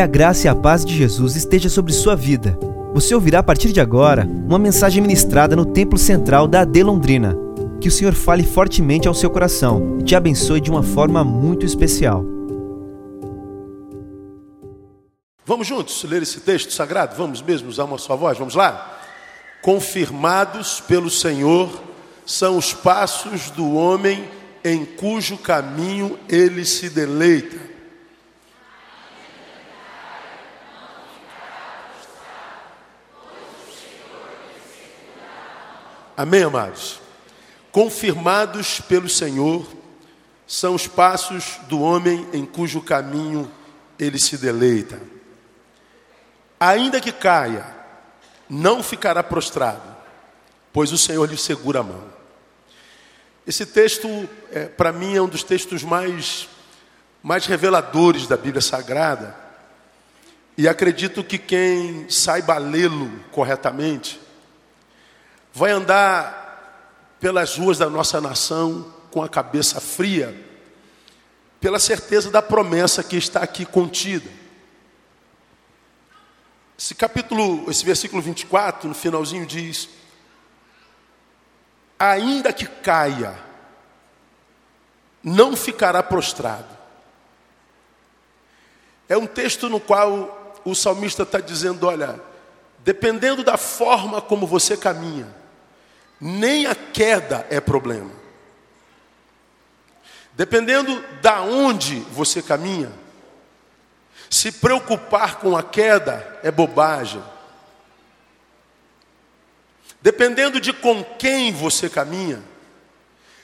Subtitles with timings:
[0.00, 2.58] Que a graça e a paz de Jesus esteja sobre sua vida.
[2.94, 7.36] Você ouvirá a partir de agora uma mensagem ministrada no Templo Central da AD Londrina.
[7.82, 11.66] Que o Senhor fale fortemente ao seu coração e te abençoe de uma forma muito
[11.66, 12.24] especial.
[15.44, 17.14] Vamos juntos ler esse texto sagrado?
[17.14, 18.38] Vamos mesmo usar uma só voz?
[18.38, 19.02] Vamos lá?
[19.60, 21.68] Confirmados pelo Senhor
[22.24, 24.24] são os passos do homem
[24.64, 27.69] em cujo caminho ele se deleita.
[36.20, 37.00] Amém, amados?
[37.72, 39.66] Confirmados pelo Senhor
[40.46, 43.50] são os passos do homem em cujo caminho
[43.98, 45.00] ele se deleita.
[46.60, 47.64] Ainda que caia,
[48.50, 49.96] não ficará prostrado,
[50.74, 52.04] pois o Senhor lhe segura a mão.
[53.46, 56.50] Esse texto, é, para mim, é um dos textos mais,
[57.22, 59.34] mais reveladores da Bíblia Sagrada.
[60.54, 64.20] E acredito que quem saiba lê-lo corretamente,
[65.52, 70.34] vai andar pelas ruas da nossa nação com a cabeça fria,
[71.60, 74.30] pela certeza da promessa que está aqui contida.
[76.78, 79.88] Esse capítulo, esse versículo 24, no finalzinho diz:
[81.98, 83.38] Ainda que caia,
[85.22, 86.78] não ficará prostrado.
[89.06, 92.18] É um texto no qual o salmista está dizendo: olha,
[92.78, 95.39] dependendo da forma como você caminha,
[96.20, 98.10] nem a queda é problema.
[100.34, 102.92] Dependendo da onde você caminha,
[104.28, 107.22] se preocupar com a queda é bobagem.
[110.02, 112.42] Dependendo de com quem você caminha,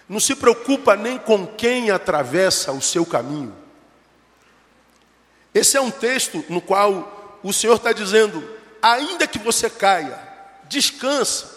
[0.09, 3.55] não se preocupa nem com quem atravessa o seu caminho.
[5.53, 8.47] Esse é um texto no qual o Senhor está dizendo:
[8.81, 10.19] ainda que você caia,
[10.69, 11.56] descansa,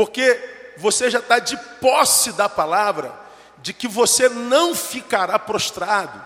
[0.00, 0.40] porque
[0.78, 3.12] você já está de posse da palavra,
[3.58, 6.18] de que você não ficará prostrado.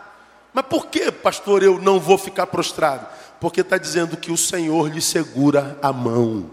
[0.52, 3.04] Mas por que, pastor, eu não vou ficar prostrado?
[3.40, 6.48] Porque está dizendo que o Senhor lhe segura a mão.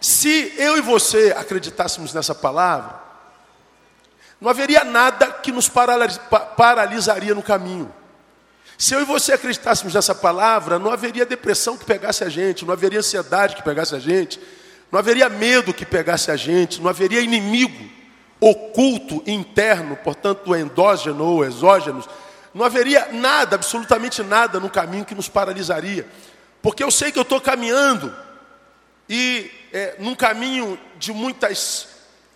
[0.00, 3.00] Se eu e você acreditássemos nessa palavra,
[4.40, 7.94] não haveria nada que nos paralisaria no caminho.
[8.76, 12.72] Se eu e você acreditássemos nessa palavra, não haveria depressão que pegasse a gente, não
[12.72, 14.40] haveria ansiedade que pegasse a gente,
[14.90, 17.96] não haveria medo que pegasse a gente, não haveria inimigo
[18.40, 22.04] oculto, interno, portanto endógeno ou exógeno,
[22.54, 26.06] não haveria nada, absolutamente nada no caminho que nos paralisaria.
[26.62, 28.14] Porque eu sei que eu estou caminhando
[29.08, 31.88] e é, num caminho de muitas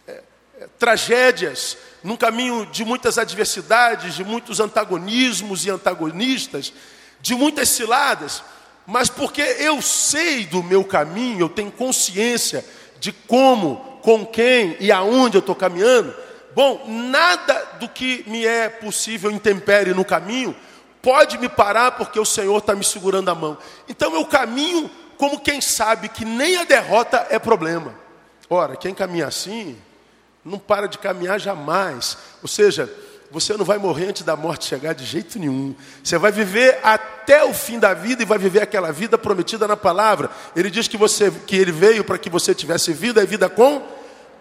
[0.07, 0.23] é,
[0.61, 6.73] é, tragédias, num caminho de muitas adversidades, de muitos antagonismos e antagonistas,
[7.21, 8.43] de muitas ciladas
[8.91, 12.65] mas porque eu sei do meu caminho, eu tenho consciência
[12.99, 16.13] de como, com quem e aonde eu estou caminhando,
[16.57, 20.57] bom, nada do que me é possível intempere no caminho
[21.01, 23.57] pode me parar porque o Senhor está me segurando a mão.
[23.89, 27.95] Então eu caminho como quem sabe que nem a derrota é problema.
[28.49, 29.79] Ora, quem caminha assim,
[30.45, 32.19] não para de caminhar jamais.
[32.43, 32.93] Ou seja,
[33.31, 35.75] você não vai morrer antes da morte chegar de jeito nenhum.
[36.03, 39.77] Você vai viver até o fim da vida e vai viver aquela vida prometida na
[39.77, 40.31] palavra.
[40.57, 43.87] Ele diz que você que ele veio para que você tivesse vida e vida com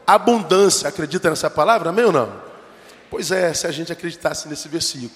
[0.07, 0.89] abundância.
[0.89, 2.41] Acredita nessa palavra, amém ou não?
[3.11, 5.11] Pois é, se a gente acreditasse nesse versículo.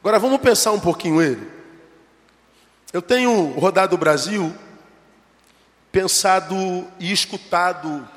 [0.00, 1.50] Agora vamos pensar um pouquinho ele.
[2.94, 4.54] Eu tenho rodado o Brasil,
[5.92, 6.56] pensado
[6.98, 8.08] e escutado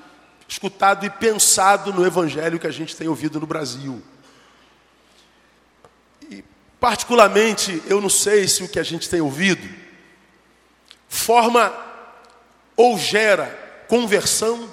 [0.48, 4.02] escutado e pensado no evangelho que a gente tem ouvido no Brasil.
[6.30, 6.44] E,
[6.80, 9.68] particularmente, eu não sei se o que a gente tem ouvido
[11.10, 11.74] forma
[12.76, 14.72] ou gera conversão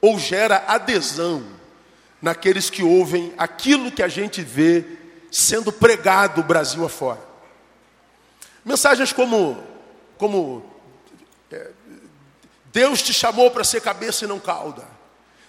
[0.00, 1.44] ou gera adesão
[2.20, 4.84] naqueles que ouvem aquilo que a gente vê
[5.30, 7.20] sendo pregado Brasil afora.
[8.64, 9.62] Mensagens como,
[10.16, 10.64] como
[11.50, 11.70] é,
[12.72, 14.91] Deus te chamou para ser cabeça e não cauda.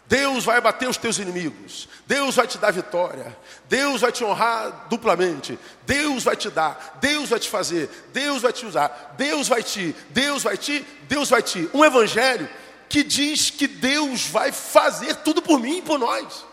[0.06, 1.88] Deus vai bater os teus inimigos.
[2.06, 3.36] Deus vai te dar vitória.
[3.70, 5.58] Deus vai te honrar duplamente.
[5.86, 6.98] Deus vai te dar.
[7.00, 7.90] Deus vai te fazer.
[8.12, 9.16] Deus vai te usar.
[9.18, 9.96] Deus vai te.
[10.10, 10.86] Deus vai te.
[11.08, 11.70] Deus vai te.
[11.74, 12.50] Um evangelho
[12.90, 16.46] que diz que Deus vai fazer tudo por mim e por nós.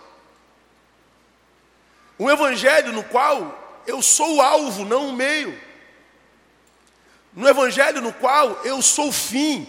[2.19, 5.59] Um evangelho no qual eu sou o alvo, não o meio.
[7.37, 9.67] Um evangelho no qual eu sou o fim.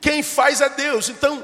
[0.00, 1.08] Quem faz é Deus.
[1.08, 1.42] Então,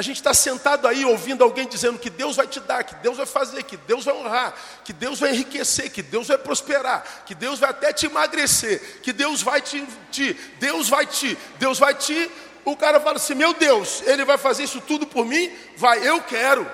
[0.00, 3.18] A gente está sentado aí ouvindo alguém dizendo que Deus vai te dar, que Deus
[3.18, 7.34] vai fazer, que Deus vai honrar, que Deus vai enriquecer, que Deus vai prosperar, que
[7.34, 11.94] Deus vai até te emagrecer, que Deus vai te, te Deus vai te, Deus vai
[11.94, 12.30] te.
[12.64, 15.52] O cara fala assim: Meu Deus, ele vai fazer isso tudo por mim?
[15.76, 16.66] Vai, eu quero.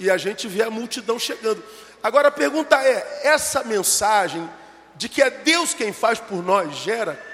[0.00, 1.62] E a gente vê a multidão chegando.
[2.02, 4.50] Agora a pergunta é: essa mensagem
[4.96, 7.24] de que é Deus quem faz por nós gera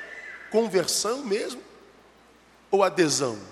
[0.51, 1.63] conversão mesmo?
[2.71, 3.50] Ou adesão?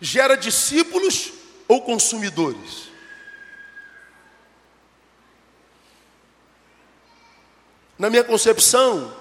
[0.00, 1.32] Gera discípulos
[1.68, 2.88] ou consumidores?
[7.98, 9.14] Na minha concepção,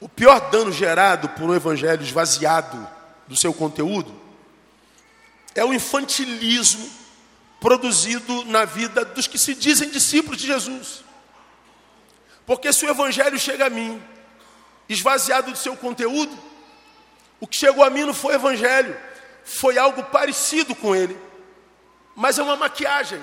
[0.00, 2.88] o pior dano gerado por um evangelho esvaziado
[3.26, 4.20] do seu conteúdo
[5.54, 6.90] é o infantilismo
[7.60, 11.04] produzido na vida dos que se dizem discípulos de Jesus.
[12.44, 14.02] Porque se o evangelho chega a mim,
[14.88, 16.36] esvaziado do seu conteúdo,
[17.40, 18.96] o que chegou a mim não foi evangelho,
[19.44, 21.18] foi algo parecido com ele,
[22.14, 23.22] mas é uma maquiagem,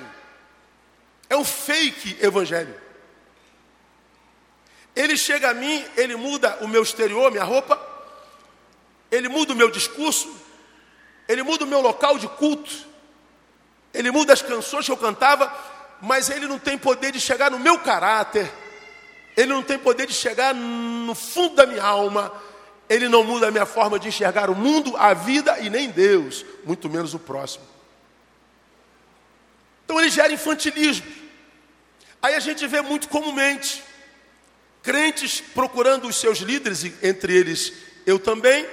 [1.30, 2.76] é um fake evangelho.
[4.96, 7.80] Ele chega a mim, ele muda o meu exterior, minha roupa,
[9.12, 10.30] ele muda o meu discurso,
[11.28, 12.72] ele muda o meu local de culto,
[13.94, 15.54] ele muda as canções que eu cantava,
[16.02, 18.52] mas ele não tem poder de chegar no meu caráter,
[19.38, 22.34] ele não tem poder de chegar no fundo da minha alma,
[22.90, 26.44] ele não muda a minha forma de enxergar o mundo, a vida e nem Deus,
[26.66, 27.64] muito menos o próximo.
[29.86, 31.06] Então ele gera infantilismo.
[32.22, 33.84] Aí a gente vê muito comumente
[34.82, 37.74] crentes procurando os seus líderes, entre eles
[38.06, 38.68] eu também,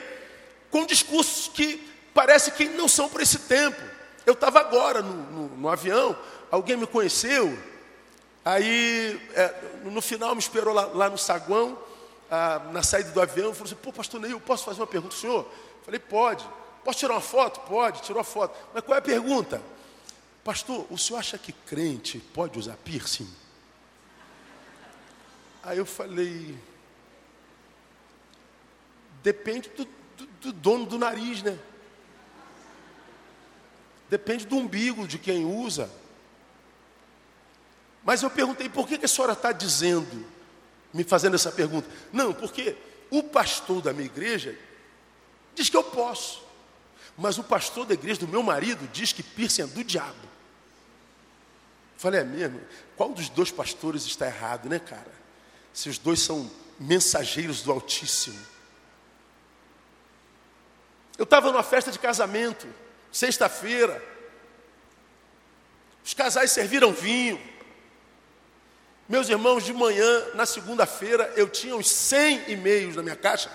[0.71, 1.77] com discursos que
[2.15, 3.81] parece que não são para esse tempo.
[4.25, 6.17] Eu estava agora no, no, no, avião,
[6.51, 7.57] alguém me conheceu,
[8.45, 9.55] aí é,
[9.85, 11.79] no final me esperou lá, lá no saguão,
[12.31, 15.49] ah, na saída do avião, falou assim, pô, pastor Neil, posso fazer uma pergunta senhor?
[15.85, 16.47] Falei, pode.
[16.85, 17.61] Posso tirar uma foto?
[17.61, 18.57] Pode, tirou a foto.
[18.73, 19.63] Mas qual é a pergunta?
[20.45, 23.29] Pastor, o senhor acha que crente pode usar piercing?
[25.63, 26.57] Aí eu falei,
[29.23, 31.59] depende do, do, do dono do nariz, né?
[34.09, 35.91] Depende do umbigo de quem usa.
[38.05, 40.25] Mas eu perguntei, por que, que a senhora está dizendo,
[40.97, 41.89] me fazendo essa pergunta?
[42.13, 42.77] Não, porque
[43.11, 44.59] o pastor da minha igreja
[45.55, 46.45] diz que eu posso.
[47.17, 50.27] Mas o pastor da igreja do meu marido diz que piercing é do diabo.
[51.97, 52.61] Falei, é mesmo?
[52.97, 55.13] Qual dos dois pastores está errado, né, cara?
[55.73, 58.39] Se os dois são mensageiros do Altíssimo.
[61.17, 62.67] Eu estava numa festa de casamento
[63.11, 64.03] sexta-feira.
[66.05, 67.41] Os casais serviram vinho.
[69.09, 73.51] Meus irmãos, de manhã, na segunda-feira, eu tinha uns 100 e-mails na minha caixa.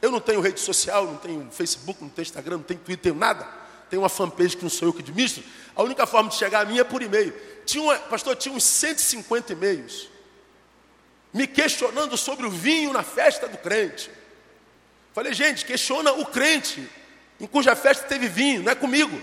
[0.00, 3.14] Eu não tenho rede social, não tenho Facebook, não tenho Instagram, não tenho Twitter, tenho
[3.14, 3.46] nada.
[3.90, 5.44] Tenho uma fanpage que não sou eu que administro.
[5.74, 7.34] A única forma de chegar a mim é por e-mail.
[7.64, 10.08] Tinha uma, pastor, tinha uns 150 e-mails
[11.32, 14.10] me questionando sobre o vinho na festa do crente.
[15.12, 16.88] Falei, gente, questiona o crente
[17.38, 19.20] em cuja festa teve vinho, não é comigo.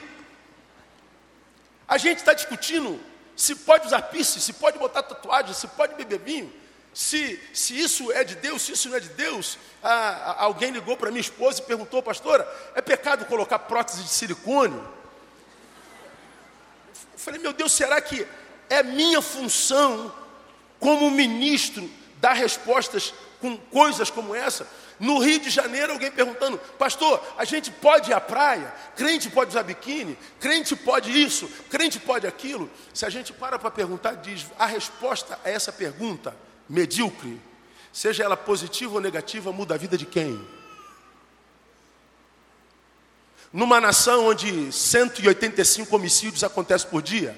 [1.88, 3.00] A gente está discutindo
[3.36, 6.54] se pode usar piercing, se pode botar tatuagem, se pode beber vinho,
[6.94, 9.58] se, se isso é de Deus, se isso não é de Deus.
[9.82, 14.76] Ah, alguém ligou para minha esposa e perguntou, pastora, é pecado colocar prótese de silicone?
[17.14, 18.28] Eu falei, meu Deus, será que
[18.70, 20.14] é minha função
[20.80, 24.68] como ministro dar respostas com coisas como essa?
[25.00, 28.74] No Rio de Janeiro, alguém perguntando, pastor, a gente pode ir à praia?
[28.96, 30.18] Crente pode usar biquíni?
[30.40, 31.48] Crente pode isso?
[31.70, 32.70] Crente pode aquilo?
[32.94, 36.36] Se a gente para para perguntar, diz, a resposta a essa pergunta,
[36.70, 37.42] medíocre,
[37.92, 40.48] seja ela positiva ou negativa, muda a vida de quem?
[43.52, 47.38] Numa nação onde 185 homicídios acontecem por dia,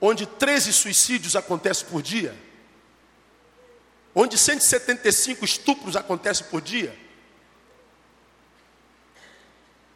[0.00, 2.34] onde 13 suicídios acontecem por dia,
[4.20, 6.92] onde 175 estupros acontecem por dia.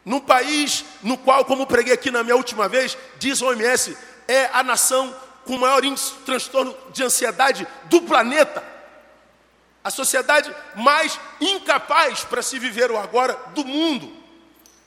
[0.05, 4.45] Num país no qual, como preguei aqui na minha última vez, diz a OMS, é
[4.53, 5.13] a nação
[5.43, 8.63] com maior índice de transtorno de ansiedade do planeta.
[9.83, 14.09] A sociedade mais incapaz para se viver o agora do mundo.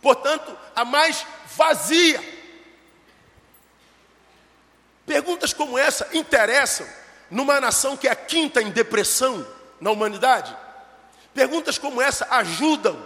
[0.00, 2.24] Portanto, a mais vazia.
[5.04, 6.86] Perguntas como essa interessam
[7.30, 9.46] numa nação que é a quinta em depressão
[9.80, 10.56] na humanidade?
[11.34, 12.98] Perguntas como essa ajudam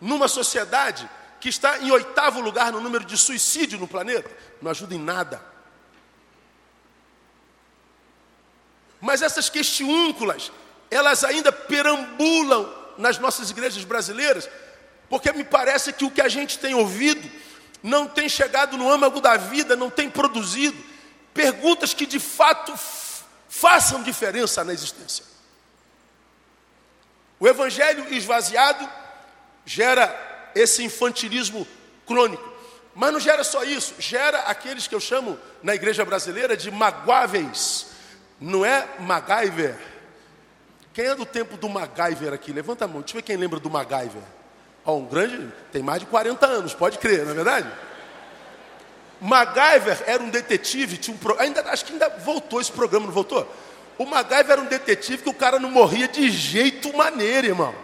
[0.00, 1.08] numa sociedade
[1.40, 4.30] que está em oitavo lugar no número de suicídio no planeta?
[4.62, 5.42] Não ajuda em nada.
[9.00, 10.50] Mas essas questiúnculas,
[10.90, 14.48] elas ainda perambulam nas nossas igrejas brasileiras,
[15.08, 17.30] Porque me parece que o que a gente tem ouvido
[17.82, 20.76] não tem chegado no âmago da vida, não tem produzido
[21.32, 22.76] perguntas que de fato
[23.60, 25.24] façam diferença na existência.
[27.40, 28.88] O evangelho esvaziado
[29.64, 31.66] gera esse infantilismo
[32.06, 32.52] crônico.
[32.94, 37.88] Mas não gera só isso, gera aqueles que eu chamo na igreja brasileira de magoáveis.
[38.40, 39.76] Não é MacGyver.
[40.94, 42.52] Quem é do tempo do MacGyver aqui?
[42.52, 44.22] Levanta a mão, deixa eu ver quem lembra do MacGyver.
[44.84, 47.70] Ó, um grande, tem mais de 40 anos, pode crer, não é verdade?
[49.20, 51.38] MacGyver era um detetive, tinha um pro...
[51.40, 53.50] ainda, acho que ainda voltou esse programa, não voltou?
[53.98, 57.74] O MacGyver era um detetive que o cara não morria de jeito maneiro, irmão.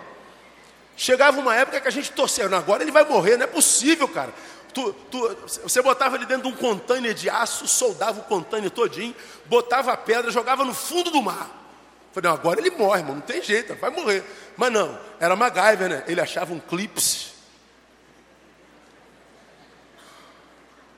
[0.94, 4.32] Chegava uma época que a gente torcia, agora ele vai morrer, não é possível, cara.
[4.74, 9.14] Tu, tu, você botava ele dentro de um container de aço, soldava o container todinho,
[9.46, 11.50] botava a pedra, jogava no fundo do mar.
[12.12, 14.22] Falei, não, agora ele morre, irmão, não tem jeito, vai morrer.
[14.56, 16.04] Mas não, era MacGyver, né?
[16.06, 17.31] Ele achava um clips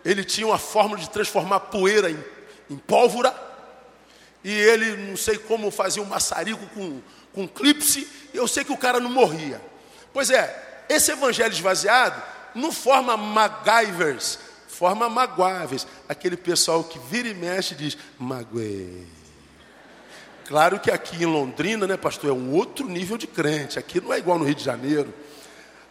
[0.05, 2.19] Ele tinha uma fórmula de transformar poeira em,
[2.71, 3.35] em pólvora.
[4.43, 7.01] E ele, não sei como, fazia um maçarico com,
[7.33, 8.07] com clipse.
[8.33, 9.61] Eu sei que o cara não morria.
[10.13, 12.23] Pois é, esse evangelho esvaziado
[12.55, 15.87] não forma MacGyvers, forma magoáveis.
[16.09, 19.07] Aquele pessoal que vira e mexe diz, magoei.
[20.47, 23.79] Claro que aqui em Londrina, né, pastor, é um outro nível de crente.
[23.79, 25.13] Aqui não é igual no Rio de Janeiro.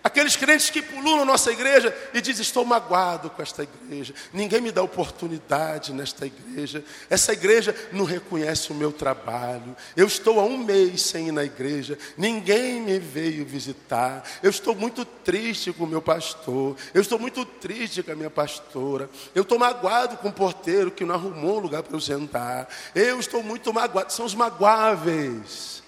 [0.04, 4.70] Aqueles crentes que na nossa igreja e dizem: Estou magoado com esta igreja, ninguém me
[4.70, 10.58] dá oportunidade nesta igreja, essa igreja não reconhece o meu trabalho, eu estou há um
[10.58, 15.88] mês sem ir na igreja, ninguém me veio visitar, eu estou muito triste com o
[15.88, 20.34] meu pastor, eu estou muito triste com a minha pastora, eu estou magoado com o
[20.34, 24.36] porteiro que não arrumou um lugar para eu sentar, eu estou muito magoado, são os
[24.36, 25.82] magoáveis,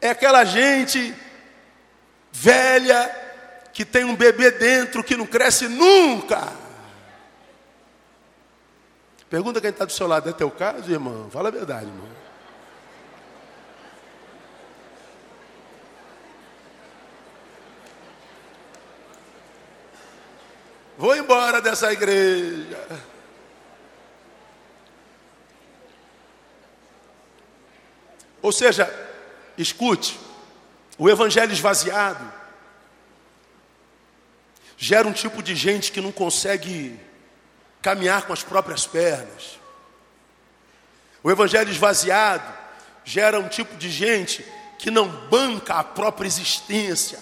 [0.00, 1.14] é aquela gente
[2.32, 3.24] velha
[3.74, 6.52] que tem um bebê dentro que não cresce nunca.
[9.28, 11.28] Pergunta quem está do seu lado, é teu caso, irmão?
[11.28, 12.08] Fala a verdade, irmão.
[20.96, 22.78] Vou embora dessa igreja.
[28.40, 28.88] Ou seja,
[29.58, 30.20] escute,
[30.96, 32.43] o evangelho esvaziado
[34.84, 36.94] gera um tipo de gente que não consegue
[37.80, 39.58] caminhar com as próprias pernas.
[41.22, 42.52] O evangelho esvaziado
[43.02, 44.44] gera um tipo de gente
[44.78, 47.18] que não banca a própria existência.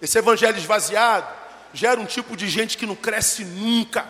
[0.00, 1.28] Esse evangelho esvaziado
[1.74, 4.06] gera um tipo de gente que não cresce nunca.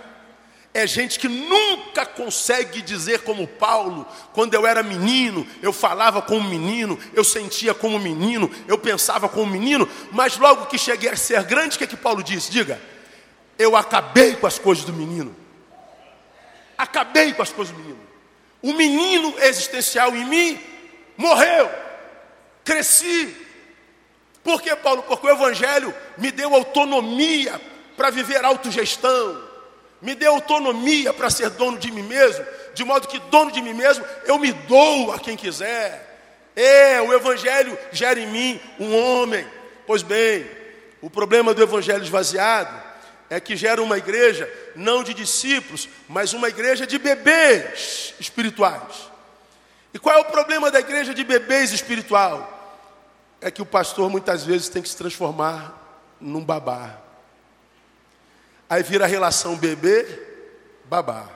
[0.72, 6.48] É gente que nunca consegue dizer como Paulo, quando eu era menino, eu falava como
[6.48, 11.42] menino, eu sentia como menino, eu pensava como menino, mas logo que cheguei a ser
[11.42, 12.50] grande, o que é que Paulo disse?
[12.50, 12.80] Diga,
[13.58, 15.34] eu acabei com as coisas do menino.
[16.76, 18.00] Acabei com as coisas do menino.
[18.60, 20.60] O menino existencial em mim
[21.16, 21.70] morreu.
[22.64, 23.36] Cresci.
[24.42, 25.02] Por que, Paulo?
[25.02, 27.60] Porque o Evangelho me deu autonomia
[27.96, 29.52] para viver autogestão
[30.02, 32.44] me dê autonomia para ser dono de mim mesmo,
[32.74, 36.08] de modo que dono de mim mesmo eu me dou a quem quiser.
[36.56, 39.46] É, o Evangelho gera em mim um homem.
[39.86, 40.44] Pois bem,
[41.00, 42.91] o problema do Evangelho esvaziado
[43.32, 44.46] é que gera uma igreja
[44.76, 49.10] não de discípulos, mas uma igreja de bebês espirituais.
[49.94, 52.76] E qual é o problema da igreja de bebês espiritual?
[53.40, 55.72] É que o pastor muitas vezes tem que se transformar
[56.20, 56.98] num babá.
[58.68, 61.26] Aí vira a relação bebê-babá.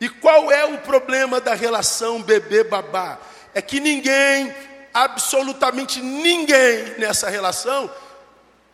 [0.00, 3.18] E qual é o problema da relação bebê-babá?
[3.52, 4.54] É que ninguém,
[4.94, 7.90] absolutamente ninguém nessa relação,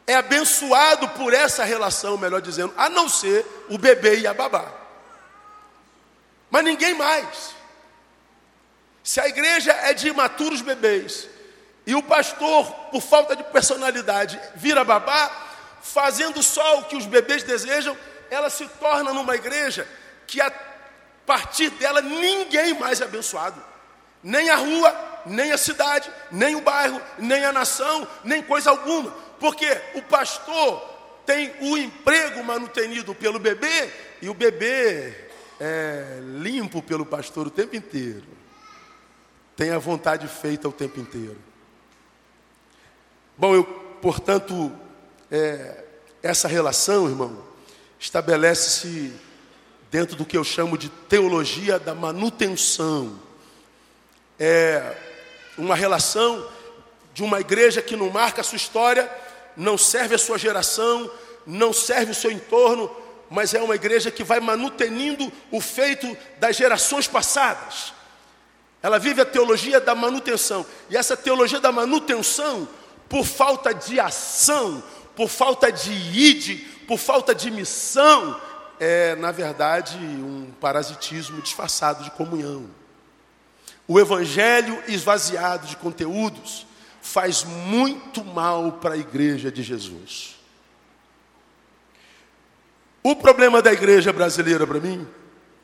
[0.07, 4.71] é abençoado por essa relação, melhor dizendo, a não ser o bebê e a babá.
[6.51, 7.55] Mas ninguém mais.
[9.03, 11.29] Se a igreja é de imaturos bebês
[11.87, 15.31] e o pastor, por falta de personalidade, vira babá,
[15.83, 17.97] fazendo só o que os bebês desejam,
[18.31, 19.87] ela se torna numa igreja
[20.27, 20.51] que a
[21.27, 23.63] partir dela ninguém mais é abençoado.
[24.23, 29.15] Nem a rua, nem a cidade, nem o bairro, nem a nação, nem coisa alguma.
[29.45, 30.81] Porque o pastor
[31.27, 35.15] tem o emprego manutenido pelo bebê e o bebê
[35.61, 38.25] é limpo pelo pastor o tempo inteiro.
[39.55, 41.37] Tem a vontade feita o tempo inteiro.
[43.37, 43.65] Bom, eu,
[44.01, 44.73] portanto,
[45.31, 45.85] é,
[46.23, 47.45] essa relação, irmão,
[48.01, 49.13] estabelece-se
[49.91, 53.21] dentro do que eu chamo de teologia da manutenção.
[54.41, 54.97] É
[55.59, 56.49] uma relação
[57.13, 59.24] de uma igreja que não marca a sua história,
[59.57, 61.11] não serve a sua geração,
[61.47, 62.91] não serve o seu entorno,
[63.31, 67.93] mas é uma igreja que vai manutenindo o feito das gerações passadas.
[68.83, 70.65] Ela vive a teologia da manutenção.
[70.91, 72.69] E essa teologia da manutenção,
[73.09, 74.83] por falta de ação,
[75.17, 76.57] por falta de ide,
[76.87, 78.41] por falta de missão,
[78.79, 82.69] é, na verdade, um parasitismo disfarçado de comunhão.
[83.87, 86.67] O evangelho esvaziado de conteúdos
[87.05, 90.37] faz muito mal para a igreja de Jesus.
[93.03, 95.07] O problema da igreja brasileira para mim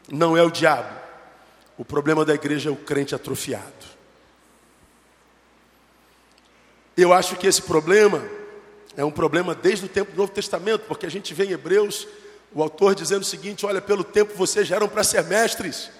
[0.06, 0.94] não é o diabo.
[1.78, 3.86] O problema da igreja é o crente atrofiado.
[6.94, 8.22] Eu acho que esse problema
[8.94, 12.06] é um problema desde o tempo do Novo Testamento, porque a gente vê em Hebreus
[12.52, 15.90] o autor dizendo o seguinte: olha, pelo tempo vocês já eram para ser mestres,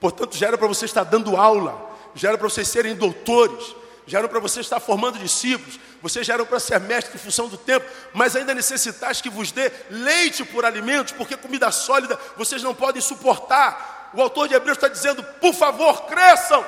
[0.00, 4.18] portanto já era para você estar dando aula, já era para vocês serem doutores, já
[4.18, 7.56] eram para você estar formando discípulos, vocês já eram para ser mestres em função do
[7.56, 12.74] tempo, mas ainda necessitais que vos dê leite por alimentos, porque comida sólida vocês não
[12.74, 14.10] podem suportar.
[14.12, 16.64] O autor de Hebreus está dizendo: por favor, cresçam,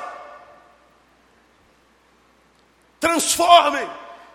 [2.99, 3.89] transformem,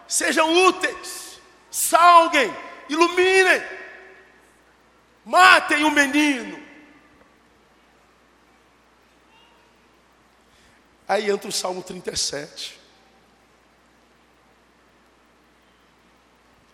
[0.08, 1.40] sejam úteis,
[1.72, 2.56] salguem,
[2.88, 3.64] iluminem,
[5.26, 6.62] matem o menino.
[11.08, 12.81] Aí entra o Salmo 37.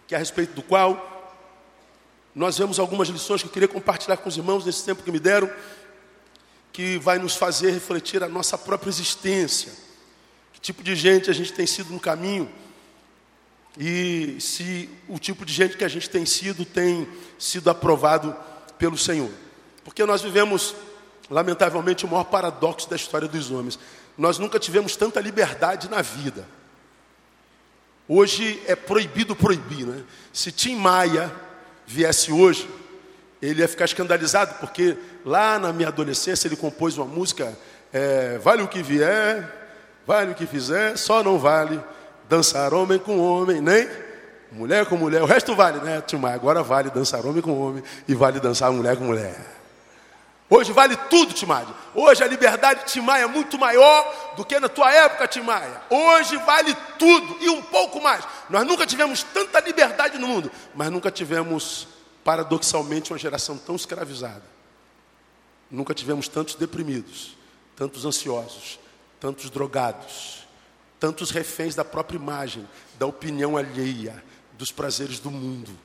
[0.08, 1.16] Que é a respeito do qual
[2.34, 5.20] nós vemos algumas lições que eu queria compartilhar com os irmãos nesse tempo que me
[5.20, 5.50] deram,
[6.72, 9.74] que vai nos fazer refletir a nossa própria existência.
[10.54, 12.48] Que tipo de gente a gente tem sido no caminho
[13.80, 18.36] e se o tipo de gente que a gente tem sido tem sido aprovado
[18.78, 19.30] pelo Senhor.
[19.84, 20.76] Porque nós vivemos,
[21.30, 23.78] lamentavelmente, o maior paradoxo da história dos homens.
[24.18, 26.48] Nós nunca tivemos tanta liberdade na vida.
[28.08, 30.02] Hoje é proibido proibir, né?
[30.32, 31.32] Se Tim Maia
[31.86, 32.70] viesse hoje,
[33.42, 37.58] ele ia ficar escandalizado, porque lá na minha adolescência ele compôs uma música,
[37.92, 39.52] é, vale o que vier,
[40.06, 41.80] vale o que fizer, só não vale
[42.30, 43.88] dançar homem com homem, nem
[44.52, 46.36] mulher com mulher, o resto vale, né, Tim Maia?
[46.36, 49.57] Agora vale dançar homem com homem e vale dançar mulher com mulher.
[50.50, 51.68] Hoje vale tudo, Timaia.
[51.94, 55.82] Hoje a liberdade de Timaia é muito maior do que na tua época, Timaia.
[55.90, 58.26] Hoje vale tudo e um pouco mais.
[58.50, 61.88] Nós nunca tivemos tanta liberdade no mundo, mas nunca tivemos,
[62.24, 64.44] paradoxalmente, uma geração tão escravizada.
[65.70, 67.36] Nunca tivemos tantos deprimidos,
[67.76, 68.80] tantos ansiosos,
[69.20, 70.48] tantos drogados,
[70.98, 72.66] tantos reféns da própria imagem,
[72.98, 75.78] da opinião alheia, dos prazeres do mundo,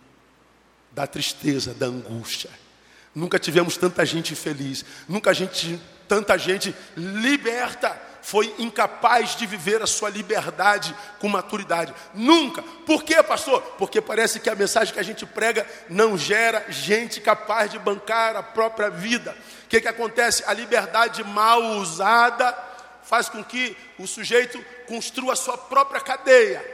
[0.93, 2.62] da tristeza, da angústia.
[3.15, 9.87] Nunca tivemos tanta gente feliz, nunca gente, tanta gente liberta, foi incapaz de viver a
[9.87, 11.93] sua liberdade com maturidade.
[12.15, 12.63] Nunca.
[12.87, 13.61] Por quê, pastor?
[13.77, 18.37] Porque parece que a mensagem que a gente prega não gera gente capaz de bancar
[18.37, 19.37] a própria vida.
[19.65, 20.45] O que, que acontece?
[20.47, 22.57] A liberdade mal usada
[23.03, 26.65] faz com que o sujeito construa a sua própria cadeia.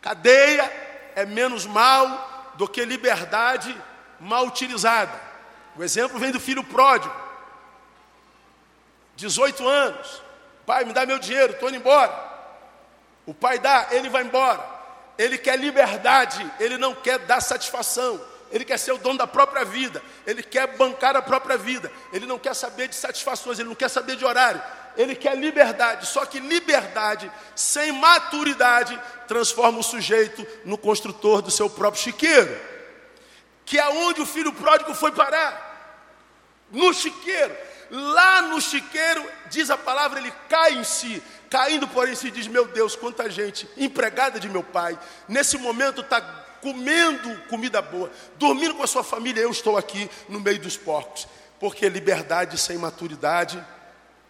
[0.00, 0.72] Cadeia
[1.14, 3.76] é menos mal do que liberdade
[4.20, 5.18] mal utilizada.
[5.76, 7.14] O exemplo vem do filho pródigo.
[9.16, 10.22] 18 anos.
[10.66, 12.30] Pai, me dá meu dinheiro, estou indo embora.
[13.26, 14.64] O pai dá, ele vai embora.
[15.18, 18.20] Ele quer liberdade, ele não quer dar satisfação.
[18.50, 20.02] Ele quer ser o dono da própria vida.
[20.26, 21.90] Ele quer bancar a própria vida.
[22.12, 24.60] Ele não quer saber de satisfações, ele não quer saber de horário.
[24.96, 26.06] Ele quer liberdade.
[26.06, 32.69] Só que liberdade sem maturidade transforma o sujeito no construtor do seu próprio chiqueiro
[33.70, 36.02] que é onde o filho pródigo foi parar
[36.72, 37.56] no chiqueiro.
[37.88, 41.22] Lá no chiqueiro, diz a palavra, ele cai em si.
[41.48, 46.20] Caindo, porém, se diz: Meu Deus, quanta gente, empregada de meu pai, nesse momento está
[46.60, 49.40] comendo comida boa, dormindo com a sua família.
[49.40, 51.28] Eu estou aqui no meio dos porcos,
[51.60, 53.64] porque liberdade sem maturidade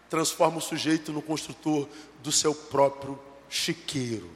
[0.07, 1.89] transforma o sujeito no construtor
[2.21, 4.27] do seu próprio chiqueiro.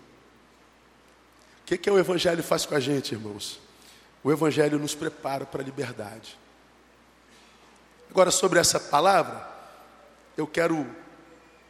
[1.62, 3.64] O que, que o Evangelho faz com a gente, irmãos?
[4.26, 6.36] O Evangelho nos prepara para a liberdade.
[8.10, 9.48] Agora, sobre essa palavra,
[10.36, 10.84] eu quero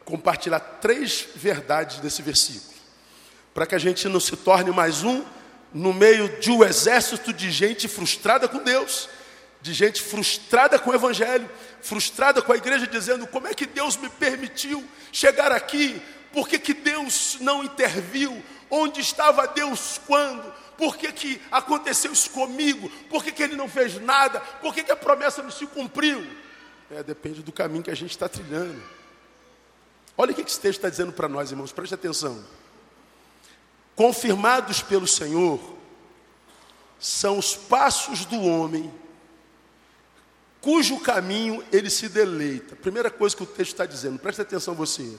[0.06, 2.72] compartilhar três verdades desse versículo,
[3.52, 5.22] para que a gente não se torne mais um
[5.70, 9.06] no meio de um exército de gente frustrada com Deus,
[9.60, 11.50] de gente frustrada com o Evangelho,
[11.82, 16.00] frustrada com a igreja, dizendo: como é que Deus me permitiu chegar aqui?
[16.32, 18.42] Por que, que Deus não interviu?
[18.70, 20.65] Onde estava Deus quando?
[20.76, 22.88] Por que, que aconteceu isso comigo?
[23.08, 24.40] Por que, que ele não fez nada?
[24.40, 26.26] Por que, que a promessa não se cumpriu?
[26.90, 28.80] É, depende do caminho que a gente está trilhando.
[30.16, 32.44] Olha o que esse texto está dizendo para nós, irmãos, preste atenção.
[33.94, 35.58] confirmados pelo Senhor,
[36.98, 38.92] são os passos do homem
[40.60, 42.74] cujo caminho ele se deleita.
[42.74, 45.16] Primeira coisa que o texto está dizendo, preste atenção você.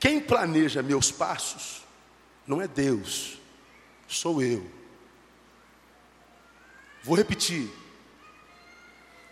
[0.00, 1.84] Quem planeja meus passos
[2.46, 3.38] não é Deus,
[4.12, 4.68] sou eu.
[7.02, 7.70] Vou repetir.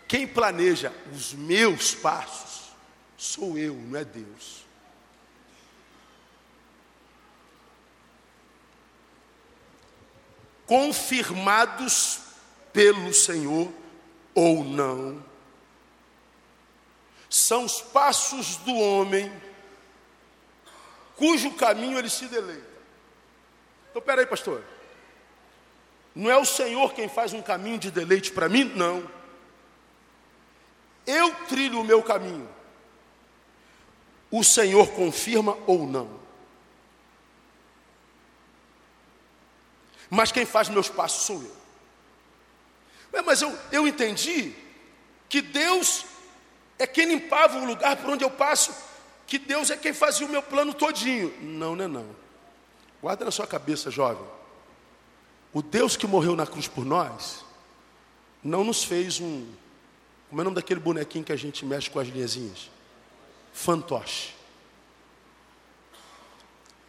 [0.07, 2.71] Quem planeja os meus passos
[3.17, 4.65] sou eu, não é Deus.
[10.65, 12.19] Confirmados
[12.73, 13.71] pelo Senhor
[14.33, 15.23] ou não,
[17.29, 19.31] são os passos do homem
[21.15, 22.70] cujo caminho ele se deleita.
[23.91, 24.63] Então, peraí, pastor.
[26.15, 28.63] Não é o Senhor quem faz um caminho de deleite para mim?
[28.63, 29.09] Não.
[31.05, 32.49] Eu trilho o meu caminho.
[34.29, 36.19] O Senhor confirma ou não?
[40.09, 43.23] Mas quem faz meus passos sou eu.
[43.23, 44.53] Mas eu, eu entendi
[45.27, 46.05] que Deus
[46.79, 48.73] é quem limpava o lugar por onde eu passo,
[49.27, 51.33] que Deus é quem fazia o meu plano todinho.
[51.41, 52.15] Não, não é não.
[53.01, 54.23] Guarda na sua cabeça, jovem.
[55.51, 57.43] O Deus que morreu na cruz por nós,
[58.43, 59.45] não nos fez um.
[60.29, 62.69] Como é o nome daquele bonequinho que a gente mexe com as linhazinhas?
[63.51, 64.33] Fantoche.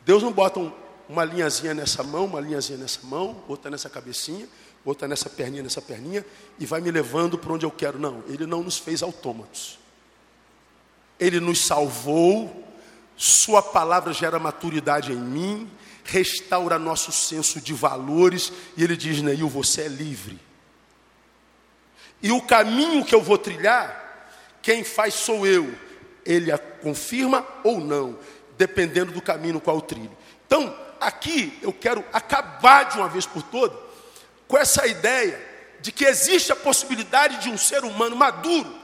[0.05, 0.73] Deus não bota um,
[1.09, 4.49] uma linhazinha nessa mão, uma linhazinha nessa mão, outra nessa cabecinha,
[4.85, 6.25] outra nessa perninha, nessa perninha,
[6.59, 7.99] e vai me levando para onde eu quero.
[7.99, 9.79] Não, Ele não nos fez autômatos.
[11.19, 12.69] Ele nos salvou,
[13.17, 15.71] Sua palavra gera maturidade em mim,
[16.05, 20.39] restaura nosso senso de valores, e Ele diz, Neil, você é livre.
[22.23, 25.73] E o caminho que eu vou trilhar, quem faz sou eu.
[26.25, 28.17] Ele a confirma ou não,
[28.57, 30.17] dependendo do caminho no qual eu trilho.
[30.47, 33.77] Então, aqui eu quero acabar de uma vez por todas
[34.47, 35.41] com essa ideia
[35.81, 38.83] de que existe a possibilidade de um ser humano maduro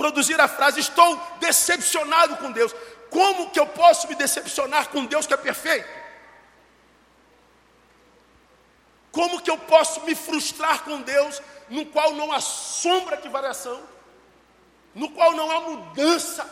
[0.00, 2.74] produzir a frase: Estou decepcionado com Deus.
[3.10, 5.88] Como que eu posso me decepcionar com Deus que é perfeito?
[9.10, 13.82] Como que eu posso me frustrar com Deus, no qual não há sombra de variação,
[14.94, 16.48] no qual não há mudança?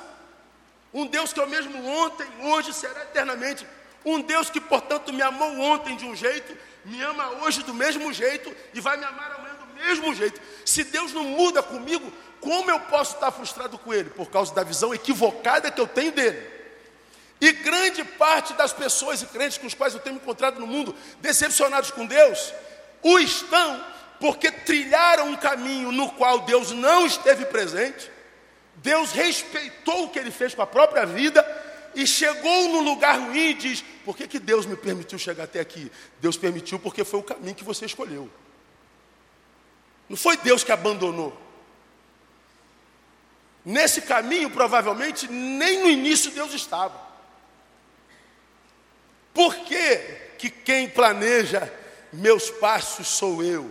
[0.92, 3.66] Um Deus que é o mesmo ontem, hoje será eternamente.
[4.04, 8.12] Um Deus que, portanto, me amou ontem de um jeito, me ama hoje do mesmo
[8.12, 9.47] jeito e vai me amar amanhã
[9.78, 10.40] mesmo jeito.
[10.64, 14.10] Se Deus não muda comigo, como eu posso estar frustrado com Ele?
[14.10, 16.58] Por causa da visão equivocada que eu tenho dele.
[17.40, 20.66] E grande parte das pessoas e crentes com os quais eu tenho me encontrado no
[20.66, 22.52] mundo, decepcionados com Deus,
[23.02, 23.84] o estão
[24.18, 28.10] porque trilharam um caminho no qual Deus não esteve presente,
[28.76, 31.44] Deus respeitou o que ele fez com a própria vida
[31.94, 35.60] e chegou no lugar ruim e diz: Por que, que Deus me permitiu chegar até
[35.60, 35.90] aqui?
[36.20, 38.28] Deus permitiu porque foi o caminho que você escolheu.
[40.08, 41.36] Não foi Deus que abandonou.
[43.64, 46.98] Nesse caminho, provavelmente, nem no início Deus estava.
[49.34, 49.96] Por que,
[50.38, 51.72] que quem planeja
[52.12, 53.70] meus passos sou eu?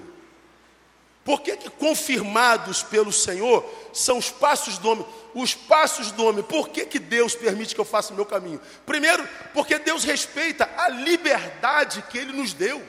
[1.25, 5.05] Por que, que confirmados pelo Senhor são os passos do homem?
[5.33, 8.61] Os passos do homem, por que, que Deus permite que eu faça o meu caminho?
[8.85, 12.81] Primeiro, porque Deus respeita a liberdade que Ele nos deu.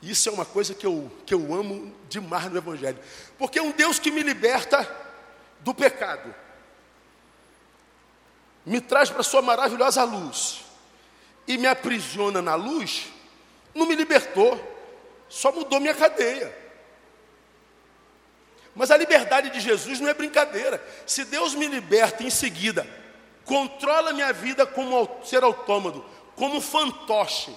[0.00, 2.98] Isso é uma coisa que eu, que eu amo demais no Evangelho.
[3.36, 4.88] Porque é um Deus que me liberta
[5.60, 6.34] do pecado,
[8.64, 10.64] me traz para Sua maravilhosa luz
[11.46, 13.06] e me aprisiona na luz,
[13.74, 14.60] não me libertou,
[15.28, 16.56] só mudou minha cadeia.
[18.74, 20.80] Mas a liberdade de Jesus não é brincadeira.
[21.04, 22.86] Se Deus me liberta em seguida,
[23.44, 26.04] controla minha vida como ser autômato,
[26.36, 27.52] como fantoche,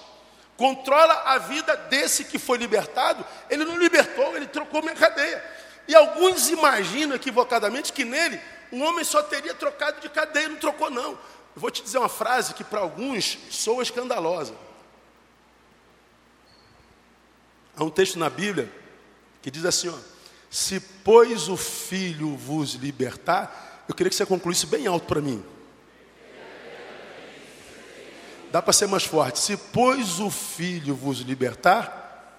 [0.62, 5.44] controla a vida desse que foi libertado, ele não libertou, ele trocou minha cadeia.
[5.88, 10.88] E alguns imaginam equivocadamente que nele o homem só teria trocado de cadeia, não trocou
[10.88, 11.10] não.
[11.10, 11.18] Eu
[11.56, 14.54] vou te dizer uma frase que para alguns soa escandalosa.
[17.76, 18.72] Há um texto na Bíblia
[19.42, 19.98] que diz assim: ó,
[20.48, 25.44] se pois o Filho vos libertar, eu queria que você concluísse bem alto para mim.
[28.52, 29.38] Dá para ser mais forte.
[29.38, 32.36] Se pois o Filho vos libertar,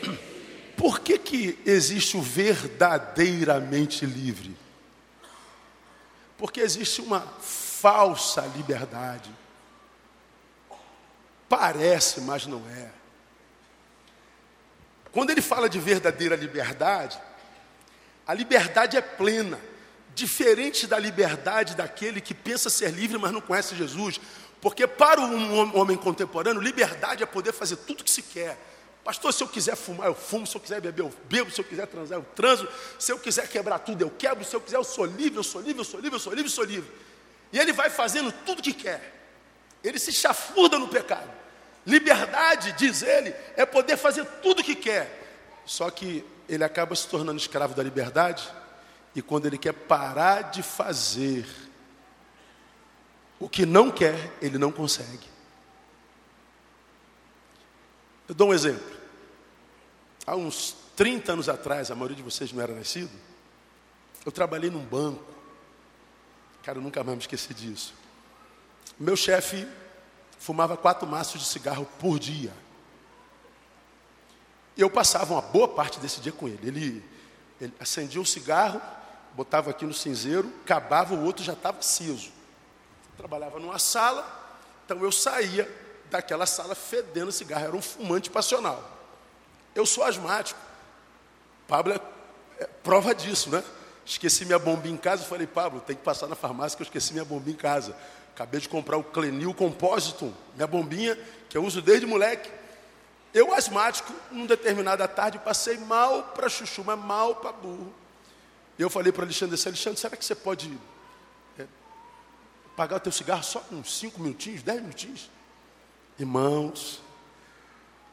[0.78, 4.56] por que, que existe o verdadeiramente livre?
[6.38, 9.28] Porque existe uma falsa liberdade.
[11.48, 12.90] Parece, mas não é.
[15.10, 17.18] Quando ele fala de verdadeira liberdade,
[18.24, 19.58] a liberdade é plena.
[20.16, 24.18] Diferente da liberdade daquele que pensa ser livre, mas não conhece Jesus.
[24.62, 28.58] Porque para um homem contemporâneo, liberdade é poder fazer tudo o que se quer.
[29.04, 30.46] Pastor, se eu quiser fumar, eu fumo.
[30.46, 31.50] Se eu quiser beber, eu bebo.
[31.50, 32.66] Se eu quiser transar, eu transo.
[32.98, 34.42] Se eu quiser quebrar tudo, eu quebro.
[34.42, 36.46] Se eu quiser, eu sou livre, eu sou livre, eu sou livre, eu sou livre,
[36.50, 36.90] eu sou livre.
[37.52, 39.12] E ele vai fazendo tudo o que quer.
[39.84, 41.30] Ele se chafurda no pecado.
[41.86, 45.62] Liberdade, diz ele, é poder fazer tudo o que quer.
[45.66, 48.50] Só que ele acaba se tornando escravo da liberdade.
[49.16, 51.48] E quando ele quer parar de fazer
[53.40, 55.26] o que não quer, ele não consegue.
[58.28, 58.94] Eu dou um exemplo.
[60.26, 63.10] Há uns 30 anos atrás, a maioria de vocês não era nascido,
[64.22, 65.24] eu trabalhei num banco.
[66.62, 67.94] Cara, eu nunca mais me esqueci disso.
[68.98, 69.66] Meu chefe
[70.38, 72.52] fumava quatro maços de cigarro por dia.
[74.76, 76.68] Eu passava uma boa parte desse dia com ele.
[76.68, 77.04] Ele,
[77.58, 78.78] ele acendia um cigarro,
[79.36, 81.78] botava aqui no cinzeiro, acabava, o outro já estava.
[82.00, 82.18] Eu
[83.18, 84.26] trabalhava numa sala,
[84.84, 85.70] então eu saía
[86.10, 88.82] daquela sala fedendo cigarro, era um fumante passional.
[89.74, 90.58] Eu sou asmático.
[91.68, 92.00] Pablo é,
[92.60, 93.62] é prova disso, né?
[94.06, 97.12] Esqueci minha bombinha em casa, falei, Pablo, tem que passar na farmácia que eu esqueci
[97.12, 97.94] minha bombinha em casa.
[98.34, 101.18] Acabei de comprar o Clenil Compositum, minha bombinha,
[101.50, 102.50] que eu uso desde moleque.
[103.34, 107.92] Eu, asmático, numa determinada tarde, passei mal para chuchu, mas mal para burro.
[108.78, 110.70] E eu falei para Alexandre assim, Alexandre, será que você pode
[111.58, 111.66] é,
[112.76, 115.30] pagar o teu cigarro só uns cinco minutinhos, dez minutinhos?
[116.18, 117.02] Irmãos,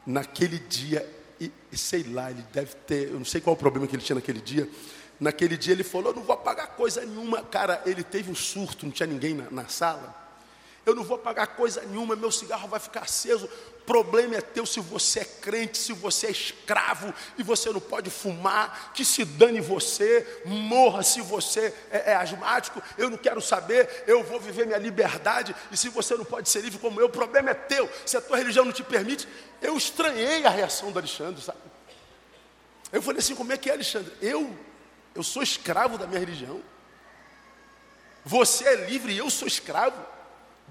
[0.06, 1.08] naquele dia,
[1.40, 4.02] e, e, sei lá, ele deve ter, eu não sei qual o problema que ele
[4.02, 4.68] tinha naquele dia.
[5.18, 7.42] Naquele dia ele falou: não vou pagar coisa nenhuma.
[7.42, 10.23] Cara, ele teve um surto, não tinha ninguém na, na sala.
[10.86, 13.48] Eu não vou pagar coisa nenhuma, meu cigarro vai ficar aceso.
[13.86, 18.10] Problema é teu se você é crente, se você é escravo e você não pode
[18.10, 24.04] fumar, que se dane você, morra se você é, é asmático, eu não quero saber,
[24.06, 27.10] eu vou viver minha liberdade, e se você não pode ser livre como eu, o
[27.10, 29.28] problema é teu, se a tua religião não te permite.
[29.60, 31.58] Eu estranhei a reação do Alexandre, sabe?
[32.92, 34.12] Eu falei assim: como é que é, Alexandre?
[34.20, 34.56] Eu,
[35.14, 36.62] eu sou escravo da minha religião.
[38.24, 40.13] Você é livre e eu sou escravo.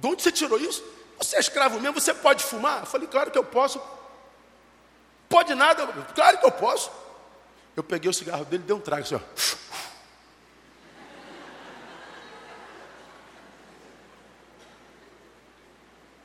[0.04, 0.84] De onde você tirou isso?
[1.18, 2.82] Você é escravo mesmo, você pode fumar?
[2.82, 3.82] Eu falei, claro que eu posso.
[5.30, 5.88] Pode nada?
[6.14, 6.92] Claro que eu posso.
[7.74, 9.22] Eu peguei o cigarro dele dei um trago assim, ó.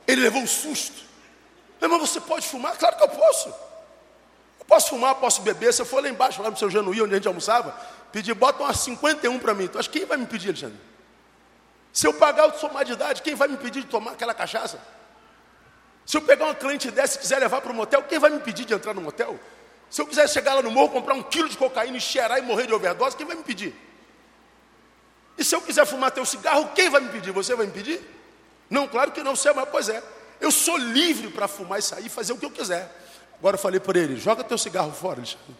[0.05, 1.01] Ele levou um susto.
[1.79, 2.77] Mas você pode fumar?
[2.77, 3.47] Claro que eu posso.
[4.59, 5.73] Eu posso fumar, posso beber.
[5.73, 7.71] Se eu for lá embaixo, lá no seu Januí, onde a gente almoçava,
[8.11, 9.63] pedir, bota umas 51 para mim.
[9.63, 10.88] Então, acho que quem vai me pedir, Alexandre?
[11.91, 14.79] Se eu pagar o somar de idade, quem vai me pedir de tomar aquela cachaça?
[16.05, 18.39] Se eu pegar uma cliente dessa e quiser levar para o motel, quem vai me
[18.39, 19.39] pedir de entrar no motel?
[19.89, 22.41] Se eu quiser chegar lá no morro, comprar um quilo de cocaína e cheirar e
[22.41, 23.75] morrer de overdose, quem vai me pedir?
[25.37, 27.31] E se eu quiser fumar teu cigarro, quem vai me pedir?
[27.31, 28.01] Você vai me pedir?
[28.69, 30.03] Não, claro que não, você, mas pois é.
[30.39, 32.93] Eu sou livre para fumar e sair e fazer o que eu quiser.
[33.37, 35.55] Agora eu falei para ele, joga teu cigarro fora, Alexandre.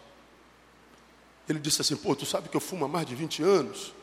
[1.47, 3.93] Ele disse assim, pô, tu sabe que eu fumo há mais de 20 anos?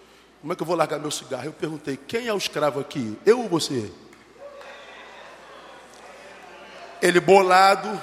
[0.41, 1.47] Como é que eu vou largar meu cigarro?
[1.47, 3.19] Eu perguntei: quem é o escravo aqui?
[3.25, 3.91] Eu ou você?
[7.01, 8.01] Ele bolado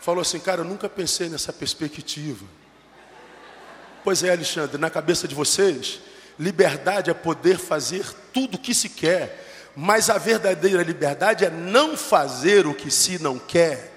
[0.00, 2.44] falou assim: cara, eu nunca pensei nessa perspectiva.
[4.04, 6.00] Pois é, Alexandre, na cabeça de vocês,
[6.38, 11.96] liberdade é poder fazer tudo o que se quer, mas a verdadeira liberdade é não
[11.96, 13.90] fazer o que se não quer.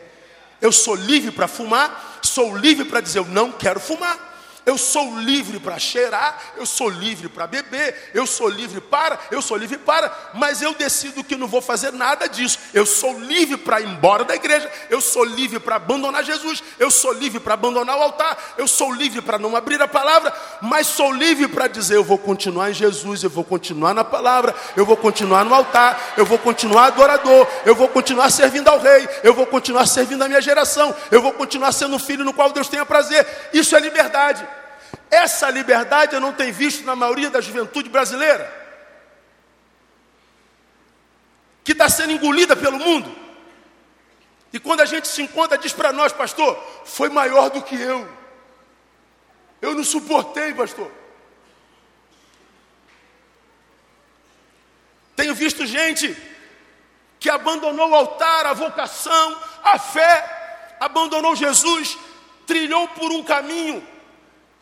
[0.62, 4.25] Eu sou livre para fumar, sou livre para dizer eu não quero fumar.
[4.66, 9.40] Eu sou livre para cheirar, eu sou livre para beber, eu sou livre para, eu
[9.40, 12.58] sou livre para, mas eu decido que não vou fazer nada disso.
[12.74, 16.90] Eu sou livre para ir embora da igreja, eu sou livre para abandonar Jesus, eu
[16.90, 20.88] sou livre para abandonar o altar, eu sou livre para não abrir a palavra, mas
[20.88, 24.84] sou livre para dizer: eu vou continuar em Jesus, eu vou continuar na palavra, eu
[24.84, 29.36] vou continuar no altar, eu vou continuar adorador, eu vou continuar servindo ao Rei, eu
[29.36, 32.84] vou continuar servindo a minha geração, eu vou continuar sendo filho no qual Deus tenha
[32.84, 33.28] prazer.
[33.54, 34.55] Isso é liberdade.
[35.16, 38.54] Essa liberdade eu não tenho visto na maioria da juventude brasileira,
[41.64, 43.16] que está sendo engolida pelo mundo.
[44.52, 48.06] E quando a gente se encontra, diz para nós, pastor, foi maior do que eu.
[49.62, 50.92] Eu não suportei, pastor.
[55.16, 56.14] Tenho visto gente
[57.22, 61.98] que abandonou o altar, a vocação, a fé, abandonou Jesus,
[62.46, 63.95] trilhou por um caminho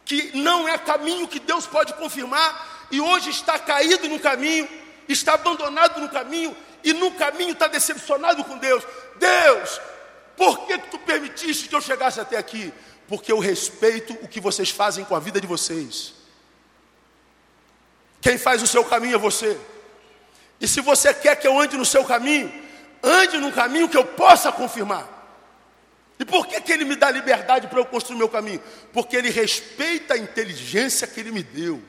[0.05, 4.67] que não é caminho que Deus pode confirmar, e hoje está caído no caminho,
[5.07, 8.83] está abandonado no caminho, e no caminho está decepcionado com Deus.
[9.17, 9.81] Deus,
[10.35, 12.73] por que, que tu permitiste que eu chegasse até aqui?
[13.07, 16.13] Porque eu respeito o que vocês fazem com a vida de vocês.
[18.21, 19.57] Quem faz o seu caminho é você.
[20.59, 22.51] E se você quer que eu ande no seu caminho,
[23.03, 25.12] ande num caminho que eu possa confirmar.
[26.19, 28.61] E por que, que ele me dá liberdade para eu construir meu caminho?
[28.91, 31.81] Porque ele respeita a inteligência que ele me deu.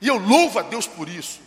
[0.00, 1.40] E eu louvo a Deus por isso.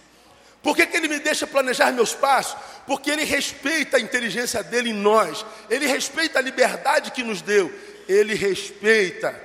[0.62, 2.56] Por que, que ele me deixa planejar meus passos?
[2.86, 5.45] Porque ele respeita a inteligência dele em nós.
[5.69, 7.73] Ele respeita a liberdade que nos deu.
[8.08, 9.39] Ele respeita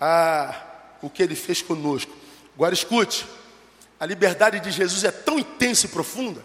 [0.00, 0.60] a,
[1.02, 2.12] o que ele fez conosco.
[2.54, 3.26] Agora escute:
[3.98, 6.42] a liberdade de Jesus é tão intensa e profunda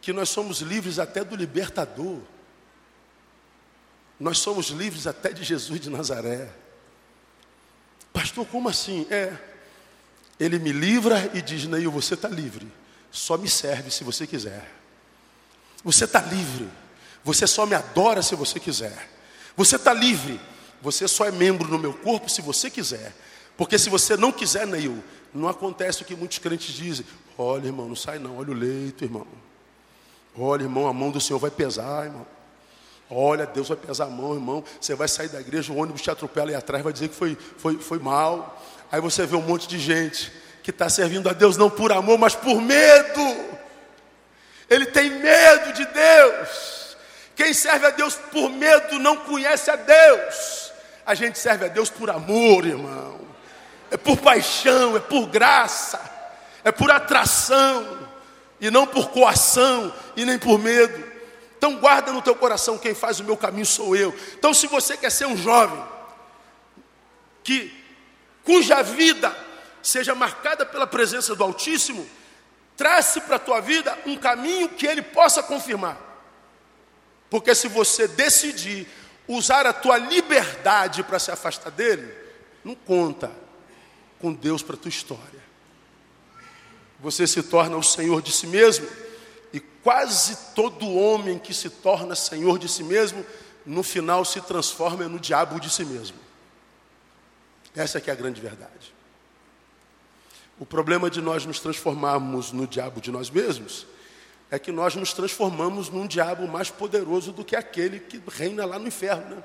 [0.00, 2.20] que nós somos livres até do libertador.
[4.22, 6.48] Nós somos livres até de Jesus de Nazaré.
[8.12, 9.04] Pastor, como assim?
[9.10, 9.36] É.
[10.38, 12.70] Ele me livra e diz: Neil, você está livre.
[13.10, 14.70] Só me serve se você quiser.
[15.82, 16.68] Você está livre.
[17.24, 19.10] Você só me adora se você quiser.
[19.56, 20.40] Você está livre.
[20.80, 23.12] Você só é membro no meu corpo se você quiser.
[23.56, 25.02] Porque se você não quiser, Neil,
[25.34, 27.04] não acontece o que muitos crentes dizem.
[27.36, 28.38] Olha, irmão, não sai não.
[28.38, 29.26] Olha o leito, irmão.
[30.38, 32.24] Olha, irmão, a mão do Senhor vai pesar, irmão.
[33.10, 34.64] Olha, Deus vai pesar a mão, irmão.
[34.80, 37.36] Você vai sair da igreja, o ônibus te atropela aí atrás, vai dizer que foi,
[37.58, 38.62] foi, foi mal.
[38.90, 42.18] Aí você vê um monte de gente que está servindo a Deus não por amor,
[42.18, 43.20] mas por medo.
[44.70, 46.96] Ele tem medo de Deus.
[47.34, 50.72] Quem serve a Deus por medo não conhece a Deus.
[51.04, 53.20] A gente serve a Deus por amor, irmão.
[53.90, 56.00] É por paixão, é por graça,
[56.64, 57.98] é por atração,
[58.62, 61.11] e não por coação e nem por medo.
[61.62, 64.12] Então guarda no teu coração, quem faz o meu caminho sou eu.
[64.36, 65.80] Então se você quer ser um jovem
[67.44, 67.72] que
[68.42, 69.32] cuja vida
[69.80, 72.04] seja marcada pela presença do Altíssimo,
[72.76, 75.96] trace para a tua vida um caminho que ele possa confirmar.
[77.30, 78.88] Porque se você decidir
[79.28, 82.12] usar a tua liberdade para se afastar dele,
[82.64, 83.30] não conta
[84.18, 85.42] com Deus para a tua história.
[86.98, 89.01] Você se torna o Senhor de si mesmo
[89.82, 93.24] quase todo homem que se torna senhor de si mesmo,
[93.64, 96.18] no final se transforma no diabo de si mesmo.
[97.74, 98.94] Essa é, a grande verdade.
[100.58, 103.86] O problema de nós nos transformarmos no diabo de nós mesmos
[104.50, 108.78] é que nós nos transformamos num diabo mais poderoso do que aquele que reina lá
[108.78, 109.36] no inferno.
[109.36, 109.44] Né?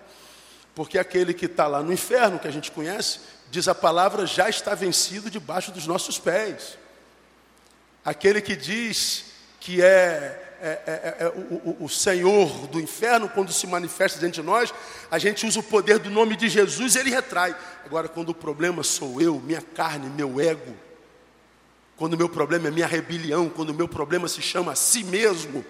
[0.76, 4.50] Porque aquele que está lá no inferno, que a gente conhece, diz a palavra, já
[4.50, 6.78] está vencido debaixo dos nossos pés.
[8.04, 9.27] Aquele que diz
[9.68, 14.48] que é, é, é, é o, o, Senhor do inferno, quando se manifesta diante de
[14.48, 14.74] nós,
[15.12, 17.54] a gente usa o poder do nome de Jesus e ele retrai.
[17.86, 20.74] Agora, quando o problema sou eu, minha carne, meu ego,
[21.98, 25.04] quando o meu problema é minha rebelião, quando o meu problema se chama a si
[25.04, 25.66] mesmo,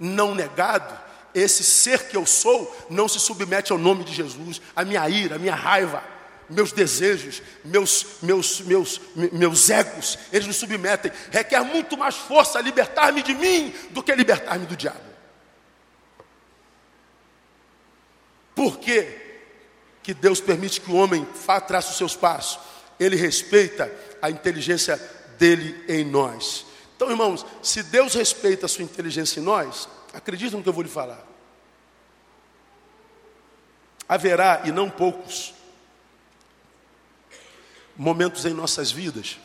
[0.00, 0.98] não negado,
[1.34, 5.36] esse ser que eu sou não se submete ao nome de Jesus, a minha ira,
[5.36, 6.02] a minha raiva
[6.48, 11.10] meus desejos, meus, meus, meus, meus egos, eles me submetem.
[11.30, 15.00] Requer muito mais força libertar-me de mim do que libertar-me do diabo.
[18.54, 19.06] Por que,
[20.20, 21.26] Deus permite que o homem
[21.66, 22.58] trace os seus passos?
[22.98, 24.96] Ele respeita a inteligência
[25.38, 26.64] dele em nós.
[26.96, 30.82] Então, irmãos, se Deus respeita a sua inteligência em nós, acreditem no que eu vou
[30.82, 31.22] lhe falar.
[34.08, 35.52] Haverá, e não poucos,
[37.96, 39.38] momentos em nossas vidas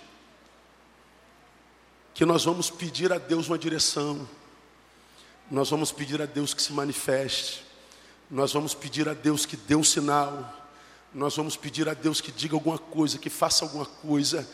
[2.14, 4.28] que nós vamos pedir a Deus uma direção,
[5.50, 7.64] nós vamos pedir a Deus que se manifeste,
[8.30, 10.70] nós vamos pedir a Deus que dê um sinal,
[11.14, 14.48] nós vamos pedir a Deus que diga alguma coisa, que faça alguma coisa,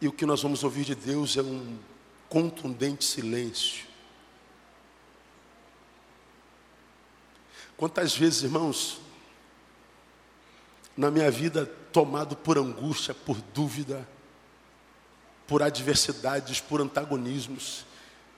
[0.00, 1.78] e o que nós vamos ouvir de Deus é um
[2.28, 3.86] contundente silêncio.
[7.76, 9.00] Quantas vezes, irmãos,
[10.96, 14.06] na minha vida tomado por angústia, por dúvida,
[15.46, 17.84] por adversidades, por antagonismos.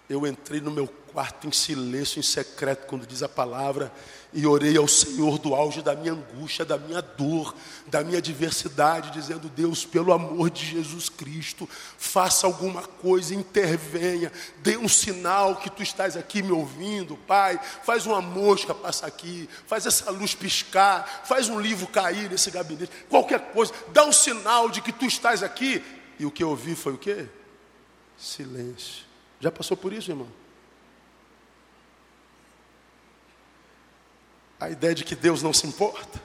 [0.09, 3.91] Eu entrei no meu quarto em silêncio, em secreto, quando diz a palavra,
[4.35, 7.55] e orei ao Senhor do auge da minha angústia, da minha dor,
[7.87, 14.77] da minha adversidade, dizendo: Deus, pelo amor de Jesus Cristo, faça alguma coisa, intervenha, dê
[14.77, 17.59] um sinal que tu estás aqui me ouvindo, Pai.
[17.85, 22.93] Faz uma mosca passar aqui, faz essa luz piscar, faz um livro cair nesse gabinete,
[23.09, 25.83] qualquer coisa, dá um sinal de que tu estás aqui.
[26.19, 27.27] E o que eu ouvi foi o quê?
[28.19, 29.14] Silêncio.
[29.45, 30.27] Já passou por isso, irmão?
[34.59, 36.19] A ideia de que Deus não se importa.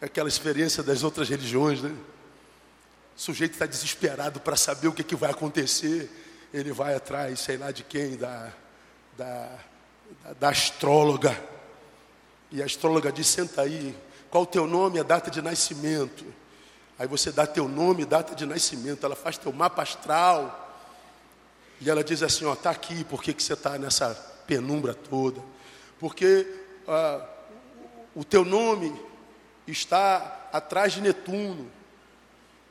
[0.00, 1.90] É aquela experiência das outras religiões, né?
[1.90, 6.08] O sujeito está desesperado para saber o que, que vai acontecer.
[6.54, 8.52] Ele vai atrás, sei lá de quem, da,
[9.18, 9.48] da,
[10.22, 11.36] da, da astróloga.
[12.52, 13.92] E a astróloga diz: senta aí,
[14.30, 16.24] qual o teu nome, a data de nascimento?
[16.96, 20.68] Aí você dá teu nome, data de nascimento, ela faz teu mapa astral.
[21.80, 24.14] E ela diz assim, ó, tá aqui, por que, que você está nessa
[24.46, 25.40] penumbra toda?
[25.98, 26.46] Porque
[26.86, 27.26] ah,
[28.14, 28.94] o teu nome
[29.66, 31.70] está atrás de Netuno.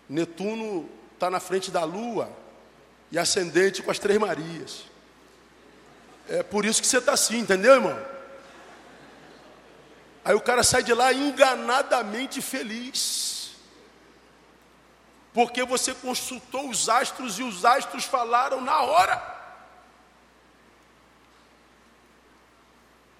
[0.08, 2.30] Netuno está na frente da Lua
[3.12, 4.86] e ascendente com as três Marias.
[6.28, 8.00] É por isso que você está assim, entendeu, irmão?
[10.24, 13.39] Aí o cara sai de lá enganadamente feliz.
[15.34, 19.40] Porque você consultou os astros e os astros falaram na hora.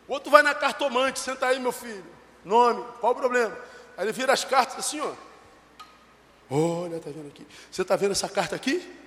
[0.08, 2.06] Outro vai na cartomante, senta aí, meu filho.
[2.44, 3.56] Nome, qual o problema?
[3.96, 5.14] Aí ele vira as cartas assim, ó.
[6.50, 7.46] Olha, tá vendo aqui.
[7.72, 8.98] Você está vendo essa carta aqui?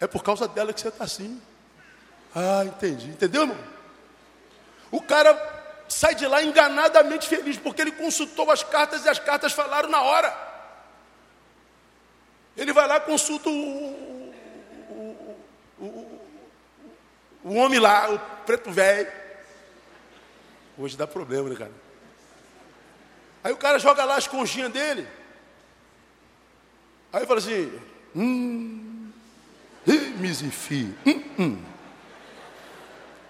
[0.00, 1.40] É por causa dela que você está assim.
[2.34, 3.08] Ah, entendi.
[3.10, 3.58] Entendeu, irmão?
[4.90, 9.52] O cara sai de lá enganadamente feliz, porque ele consultou as cartas e as cartas
[9.52, 10.47] falaram na hora.
[12.58, 13.52] Ele vai lá, consulta o,
[14.90, 15.40] o,
[15.78, 16.20] o,
[17.44, 19.10] o homem lá, o preto velho.
[20.76, 21.72] Hoje dá problema, né, cara?
[23.44, 25.06] Aí o cara joga lá as conchinhas dele.
[27.12, 27.72] Aí fala assim:
[28.14, 29.12] Hum,
[30.16, 31.62] Mizifi, hum, hum.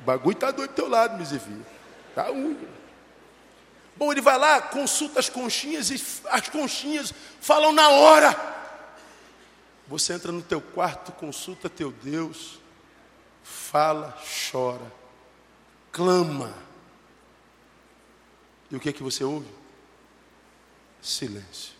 [0.00, 1.54] O bagulho tá doido do teu lado, Mizifi.
[2.14, 2.78] Tá unha.
[3.94, 7.12] Bom, ele vai lá, consulta as conchinhas e as conchinhas
[7.42, 8.57] falam na hora.
[9.88, 12.58] Você entra no teu quarto, consulta teu Deus,
[13.42, 14.16] fala,
[14.50, 14.92] chora,
[15.90, 16.54] clama.
[18.70, 19.48] E o que é que você ouve?
[21.00, 21.72] Silêncio.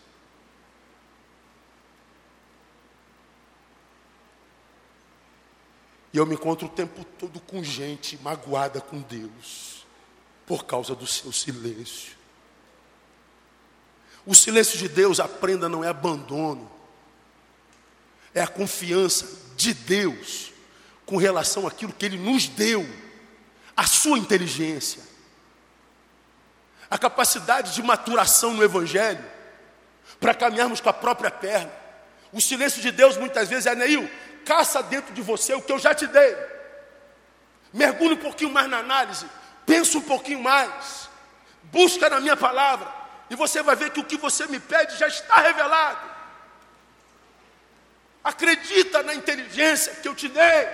[6.11, 9.85] E eu me encontro o tempo todo com gente magoada com Deus
[10.47, 12.17] por causa do seu silêncio.
[14.25, 16.78] O silêncio de Deus, aprenda, não é abandono,
[18.39, 19.27] é a confiança
[19.57, 20.53] de Deus
[21.05, 22.87] com relação àquilo que Ele nos deu,
[23.75, 25.03] a sua inteligência,
[26.89, 29.23] a capacidade de maturação no Evangelho,
[30.21, 31.69] para caminharmos com a própria perna.
[32.31, 34.09] O silêncio de Deus muitas vezes é, Neil,
[34.45, 36.33] caça dentro de você o que eu já te dei.
[37.73, 39.25] Mergulhe um pouquinho mais na análise.
[39.65, 41.09] Pensa um pouquinho mais.
[41.63, 42.87] Busca na minha palavra.
[43.29, 46.18] E você vai ver que o que você me pede já está revelado.
[48.23, 50.67] Acredita na inteligência que eu te dei.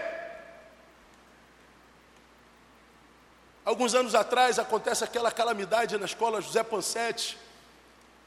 [3.64, 7.38] Alguns anos atrás acontece aquela calamidade na escola José Pansetti,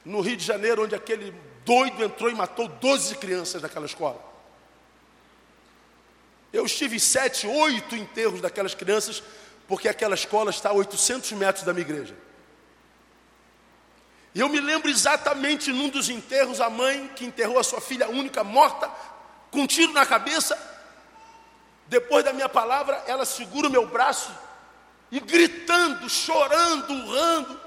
[0.05, 1.33] no Rio de Janeiro, onde aquele
[1.65, 4.21] doido entrou e matou 12 crianças naquela escola.
[6.53, 9.23] Eu estive sete, oito enterros daquelas crianças
[9.69, 12.17] porque aquela escola está a 800 metros da minha igreja.
[14.39, 18.09] E eu me lembro exatamente num dos enterros, a mãe que enterrou a sua filha
[18.09, 18.89] única morta,
[19.51, 20.57] com um tiro na cabeça.
[21.89, 24.31] Depois da minha palavra, ela segura o meu braço
[25.11, 27.61] e gritando, chorando, urrando,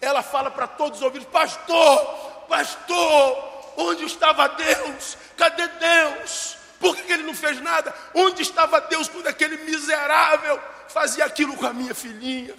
[0.00, 2.06] ela fala para todos os ouvidos: Pastor,
[2.48, 5.16] pastor, onde estava Deus?
[5.36, 6.56] Cadê Deus?
[6.80, 7.94] Por que ele não fez nada?
[8.16, 12.56] Onde estava Deus quando aquele miserável fazia aquilo com a minha filhinha?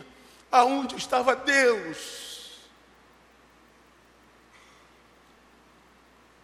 [0.49, 2.28] Aonde estava Deus?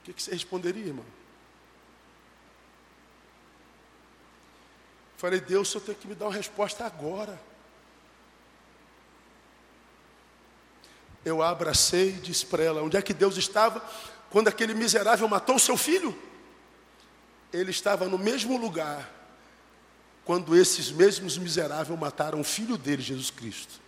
[0.07, 1.05] O que, você responderia, irmão?
[5.17, 7.41] Falei, Deus, eu tenho que me dar uma resposta agora.
[11.23, 13.83] Eu abracei e disse para ela: onde é que Deus estava
[14.29, 16.15] quando aquele miserável matou o seu filho?
[17.51, 19.11] Ele estava no mesmo lugar
[20.23, 23.81] quando esses mesmos miseráveis mataram o filho dele, Jesus Cristo.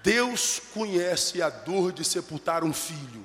[0.00, 3.24] Deus conhece a dor de sepultar um filho.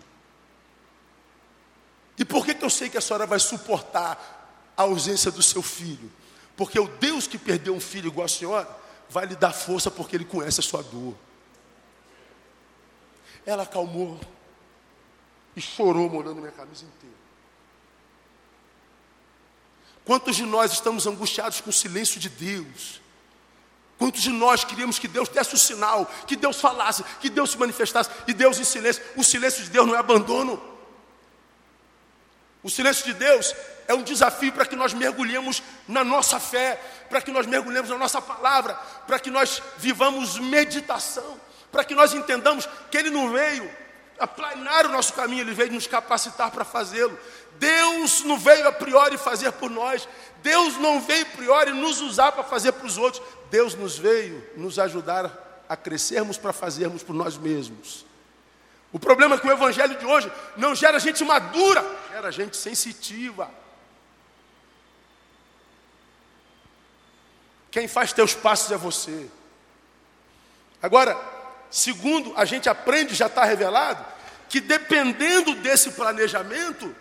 [2.17, 5.61] E por que, que eu sei que a senhora vai suportar a ausência do seu
[5.61, 6.11] filho?
[6.55, 8.69] Porque o Deus que perdeu um filho igual a senhora
[9.09, 11.15] vai lhe dar força porque ele conhece a sua dor.
[13.45, 14.19] Ela acalmou
[15.55, 17.15] e chorou molhando minha camisa inteira.
[20.05, 23.01] Quantos de nós estamos angustiados com o silêncio de Deus?
[23.97, 27.57] Quantos de nós queríamos que Deus desse o sinal, que Deus falasse, que Deus se
[27.57, 29.03] manifestasse, e Deus em silêncio?
[29.15, 30.61] O silêncio de Deus não é abandono.
[32.63, 33.53] O silêncio de Deus
[33.87, 37.97] é um desafio para que nós mergulhemos na nossa fé, para que nós mergulhemos na
[37.97, 38.73] nossa palavra,
[39.05, 41.39] para que nós vivamos meditação,
[41.71, 43.69] para que nós entendamos que Ele não veio
[44.17, 47.19] aplanar o nosso caminho, Ele veio nos capacitar para fazê-lo.
[47.59, 50.07] Deus não veio a priori fazer por nós,
[50.41, 54.41] Deus não veio a priori nos usar para fazer para os outros, Deus nos veio
[54.55, 58.05] nos ajudar a crescermos para fazermos por nós mesmos.
[58.93, 61.83] O problema é que o evangelho de hoje não gera gente madura,
[62.13, 63.49] gera gente sensitiva.
[67.71, 69.31] Quem faz teus passos é você.
[70.79, 71.19] Agora,
[71.71, 74.05] segundo a gente aprende, já está revelado,
[74.47, 76.95] que dependendo desse planejamento,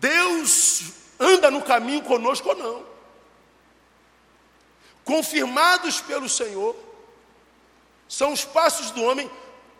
[0.00, 2.86] Deus anda no caminho conosco ou não.
[5.04, 6.74] Confirmados pelo Senhor,
[8.08, 9.30] são os passos do homem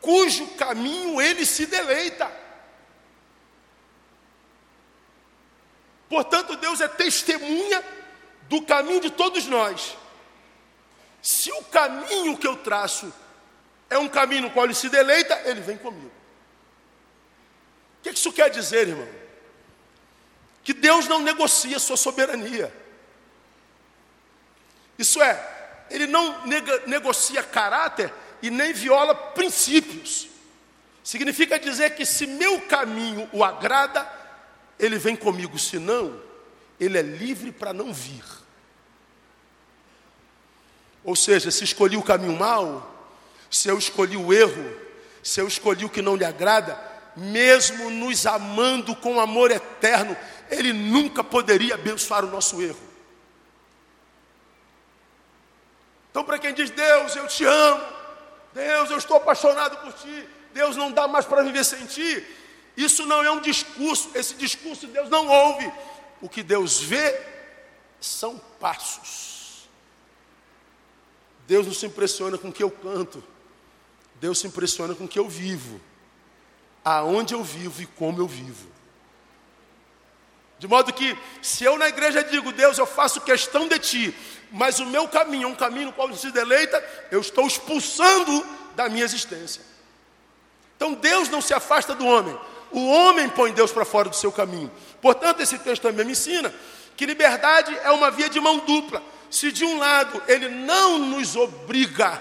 [0.02, 2.37] cujo caminho ele se deleita.
[6.08, 7.84] Portanto, Deus é testemunha
[8.48, 9.96] do caminho de todos nós.
[11.20, 13.12] Se o caminho que eu traço
[13.90, 16.12] é um caminho no qual ele se deleita, ele vem comigo.
[17.98, 19.08] O que isso quer dizer, irmão?
[20.62, 22.72] Que Deus não negocia sua soberania.
[24.98, 30.28] Isso é, ele não nega, negocia caráter e nem viola princípios.
[31.02, 34.06] Significa dizer que se meu caminho o agrada,
[34.78, 36.20] ele vem comigo, se não,
[36.78, 38.24] ele é livre para não vir.
[41.02, 42.94] Ou seja, se escolhi o caminho mau,
[43.50, 44.76] se eu escolhi o erro,
[45.22, 46.78] se eu escolhi o que não lhe agrada,
[47.16, 50.16] mesmo nos amando com amor eterno,
[50.50, 52.88] Ele nunca poderia abençoar o nosso erro.
[56.10, 57.84] Então, para quem diz, Deus, eu te amo,
[58.54, 62.26] Deus, eu estou apaixonado por ti, Deus não dá mais para viver sem ti,
[62.84, 65.72] isso não é um discurso, esse discurso Deus não ouve.
[66.20, 67.20] O que Deus vê
[68.00, 69.68] são passos.
[71.44, 73.24] Deus não se impressiona com o que eu canto,
[74.20, 75.80] Deus se impressiona com o que eu vivo,
[76.84, 78.68] aonde eu vivo e como eu vivo.
[80.58, 84.14] De modo que, se eu na igreja digo, Deus, eu faço questão de ti,
[84.52, 88.88] mas o meu caminho é um caminho no qual se deleita, eu estou expulsando da
[88.88, 89.62] minha existência.
[90.76, 92.38] Então Deus não se afasta do homem,
[92.70, 94.70] o homem põe Deus para fora do seu caminho.
[95.00, 96.52] Portanto, esse texto também me ensina
[96.96, 99.02] que liberdade é uma via de mão dupla.
[99.30, 102.20] Se de um lado ele não nos obriga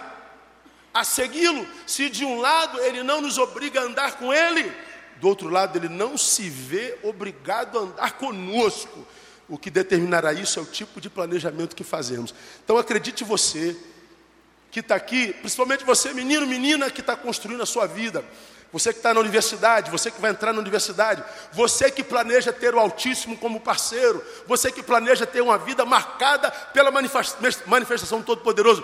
[0.93, 4.71] a segui-lo, se de um lado ele não nos obriga a andar com ele,
[5.19, 9.05] do outro lado ele não se vê obrigado a andar conosco.
[9.49, 12.33] O que determinará isso é o tipo de planejamento que fazemos.
[12.63, 13.75] Então acredite você
[14.69, 18.23] que está aqui, principalmente você, menino, menina, que está construindo a sua vida.
[18.71, 22.75] Você que está na universidade, você que vai entrar na universidade, você que planeja ter
[22.75, 28.83] o Altíssimo como parceiro, você que planeja ter uma vida marcada pela manifestação do Todo-Poderoso,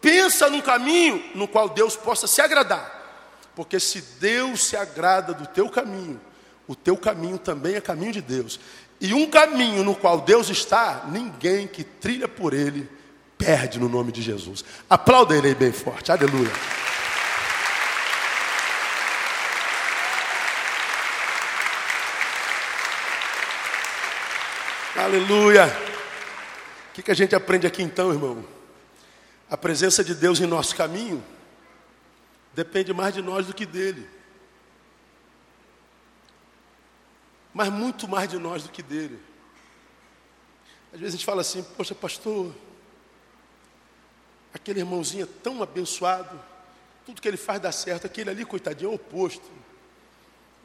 [0.00, 2.96] Pensa num caminho no qual Deus possa se agradar.
[3.54, 6.20] Porque se Deus se agrada do teu caminho,
[6.66, 8.60] o teu caminho também é caminho de Deus.
[9.00, 12.88] E um caminho no qual Deus está, ninguém que trilha por ele
[13.36, 14.64] perde no nome de Jesus.
[14.88, 16.12] Aplauda ele aí bem forte.
[16.12, 16.50] Aleluia.
[25.08, 25.64] Aleluia.
[26.90, 28.44] O que, que a gente aprende aqui então, irmão?
[29.48, 31.24] A presença de Deus em nosso caminho
[32.52, 34.06] depende mais de nós do que dele.
[37.54, 39.18] Mas muito mais de nós do que dele.
[40.92, 42.54] Às vezes a gente fala assim, poxa, pastor,
[44.52, 46.38] aquele irmãozinho é tão abençoado,
[47.06, 49.48] tudo que ele faz dá certo, aquele ali, coitadinho, é o oposto.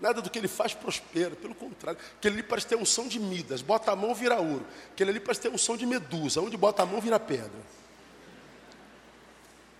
[0.03, 1.97] Nada do que ele faz prospera, pelo contrário.
[2.17, 4.67] Aquele ali parece ter um som de Midas, bota a mão vira ouro.
[4.91, 7.49] Aquele ali parece ter um som de Medusa, onde bota a mão vira pedra.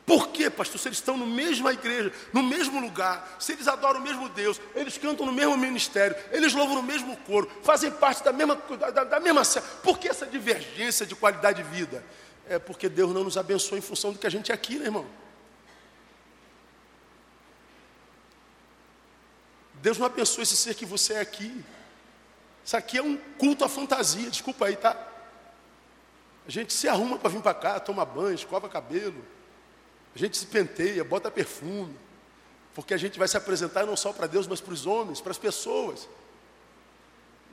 [0.05, 0.79] Por quê, pastor?
[0.79, 4.61] Se eles estão na mesma igreja, no mesmo lugar, se eles adoram o mesmo Deus,
[4.73, 9.03] eles cantam no mesmo ministério, eles louvam no mesmo coro, fazem parte da mesma, da,
[9.03, 9.41] da mesma
[9.83, 12.01] Por que essa divergência de qualidade de vida?
[12.47, 14.85] É porque Deus não nos abençoa em função do que a gente é aqui, né,
[14.85, 15.05] irmão?
[19.83, 21.61] Deus não abençoa esse ser que você é aqui.
[22.63, 24.95] Isso aqui é um culto à fantasia, desculpa aí, tá?
[26.47, 29.25] A gente se arruma para vir para cá, toma banho, escova cabelo.
[30.15, 31.93] A gente se penteia, bota perfume,
[32.73, 35.31] porque a gente vai se apresentar não só para Deus, mas para os homens, para
[35.31, 36.07] as pessoas.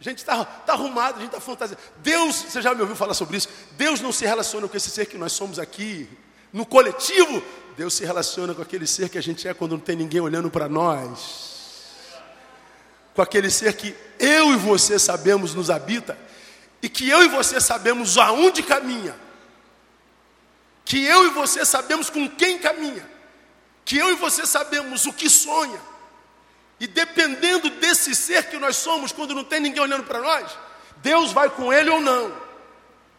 [0.00, 1.82] A gente está tá arrumado, a gente está fantasiado.
[1.96, 3.48] Deus, você já me ouviu falar sobre isso?
[3.72, 6.08] Deus não se relaciona com esse ser que nós somos aqui,
[6.52, 7.42] no coletivo.
[7.76, 10.48] Deus se relaciona com aquele ser que a gente é quando não tem ninguém olhando
[10.48, 11.59] para nós.
[13.14, 16.18] Com aquele ser que eu e você sabemos nos habita
[16.82, 19.14] e que eu e você sabemos aonde caminha
[20.90, 23.08] que eu e você sabemos com quem caminha,
[23.84, 25.80] que eu e você sabemos o que sonha,
[26.80, 30.58] e dependendo desse ser que nós somos, quando não tem ninguém olhando para nós,
[30.96, 32.34] Deus vai com ele ou não,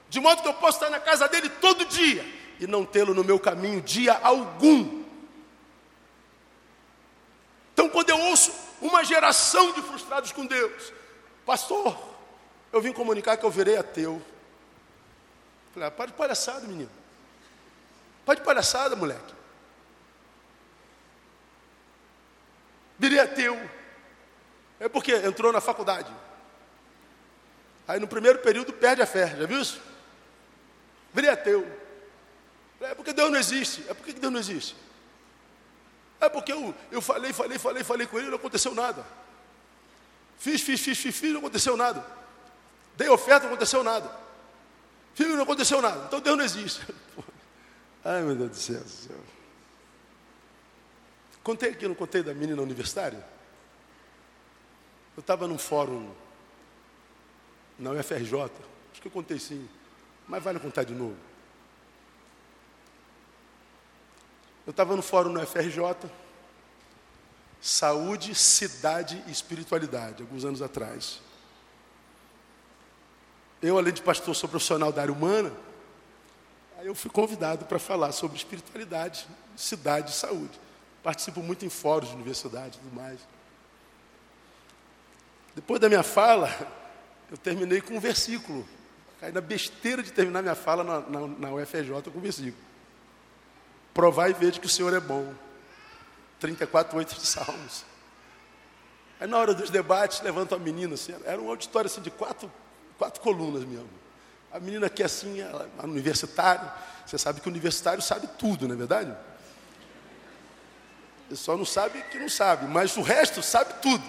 [0.10, 2.26] de modo que eu posso estar na casa dele todo dia
[2.60, 5.06] e não tê-lo no meu caminho dia algum.
[7.72, 8.52] Então, quando eu ouço
[8.82, 10.92] uma geração de frustrados com Deus,
[11.46, 11.98] pastor,
[12.74, 14.22] eu vim comunicar que eu virei ateu.
[15.74, 16.92] Falei, ah, para de palhaçada, menino.
[18.26, 19.34] Para de palhaçada, moleque.
[22.98, 23.58] Virei ateu.
[24.80, 26.12] É porque entrou na faculdade.
[27.88, 29.82] Aí no primeiro período perde a fé, já viu isso?
[31.14, 31.66] Virei ateu.
[32.80, 33.86] É porque Deus não existe.
[33.88, 34.76] É porque Deus não existe.
[36.22, 39.04] É porque eu, eu falei, falei, falei, falei com ele e não aconteceu nada.
[40.38, 42.06] Fiz, fiz, fiz, fiz, fiz, não aconteceu nada.
[42.96, 44.12] Dei oferta, não aconteceu nada.
[45.16, 46.06] Fiz, não aconteceu nada.
[46.06, 46.82] Então Deus não existe.
[48.06, 49.18] Ai, meu Deus do céu.
[51.44, 53.24] Contei aqui, não contei da menina universitária?
[55.18, 56.12] Eu estava num fórum
[57.80, 58.44] na UFRJ,
[58.92, 59.68] acho que eu contei sim,
[60.28, 61.18] mas vale contar de novo.
[64.66, 65.82] Eu estava no fórum no UFRJ,
[67.60, 71.20] Saúde, Cidade e Espiritualidade, alguns anos atrás.
[73.62, 75.52] Eu, além de pastor, sou profissional da área humana,
[76.78, 80.60] aí eu fui convidado para falar sobre espiritualidade, cidade e saúde.
[81.04, 83.20] Participo muito em fóruns de universidade e tudo mais.
[85.56, 86.50] Depois da minha fala,
[87.30, 88.68] eu terminei com um versículo.
[89.20, 92.71] Caí na besteira de terminar minha fala na, na, na UFJ com um versículo.
[93.94, 95.34] Provar e ver que o Senhor é bom.
[96.40, 97.86] 34, 8 de Salmos.
[99.20, 102.52] Aí na hora dos debates, levanta a menina, assim, era um auditório assim, de quatro,
[102.98, 103.90] quatro colunas mesmo.
[104.52, 106.70] A menina aqui assim, ela, é universitário,
[107.06, 109.16] você sabe que o universitário sabe tudo, não é verdade?
[111.28, 114.04] Ele só não sabe que não sabe, mas o resto sabe tudo.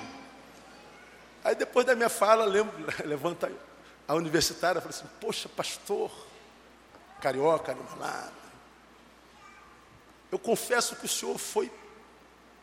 [1.45, 2.75] Aí depois da minha fala, lembro,
[3.05, 3.53] levanta
[4.09, 6.11] a universitária e fala assim, poxa, pastor,
[7.21, 8.42] carioca, animalado.
[10.33, 11.71] Eu confesso que o senhor foi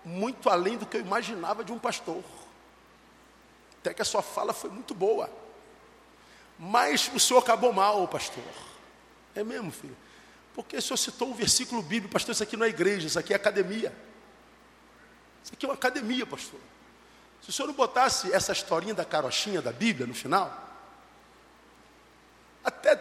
[0.04, 2.24] muito além do que eu imaginava de um pastor.
[3.80, 5.30] Até que a sua fala foi muito boa.
[6.58, 8.44] Mas o senhor acabou mal, pastor.
[9.36, 9.96] É mesmo, filho?
[10.56, 13.34] Porque o senhor citou um versículo bíblico, pastor, isso aqui não é igreja, isso aqui
[13.34, 13.96] é academia.
[15.44, 16.60] Isso aqui é uma academia, pastor.
[17.40, 20.52] Se o senhor não botasse essa historinha da carochinha da Bíblia no final,
[22.64, 23.00] até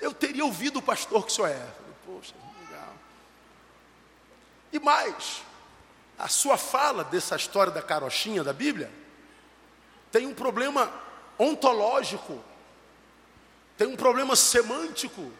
[0.00, 1.68] eu teria ouvido o pastor que o senhor é.
[2.06, 2.46] Poxa.
[4.72, 5.42] E mais,
[6.18, 8.90] a sua fala dessa história da carochinha da Bíblia
[10.10, 10.90] tem um problema
[11.38, 12.42] ontológico,
[13.76, 15.30] tem um problema semântico,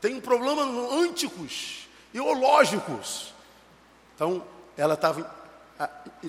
[0.00, 3.32] tem um problema ânticos e ológicos.
[4.14, 4.44] Então,
[4.76, 5.34] ela estava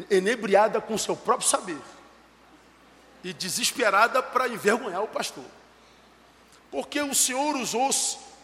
[0.10, 1.82] enebriada com seu próprio saber
[3.24, 5.46] e desesperada para envergonhar o pastor.
[6.70, 7.90] Porque o Senhor usou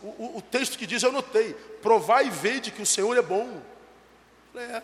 [0.04, 3.18] o, o, o texto que diz, eu notei, provar e ver de que o Senhor
[3.18, 3.62] é bom.
[4.56, 4.82] É.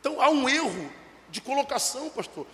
[0.00, 0.90] Então há um erro
[1.28, 2.46] de colocação, pastor.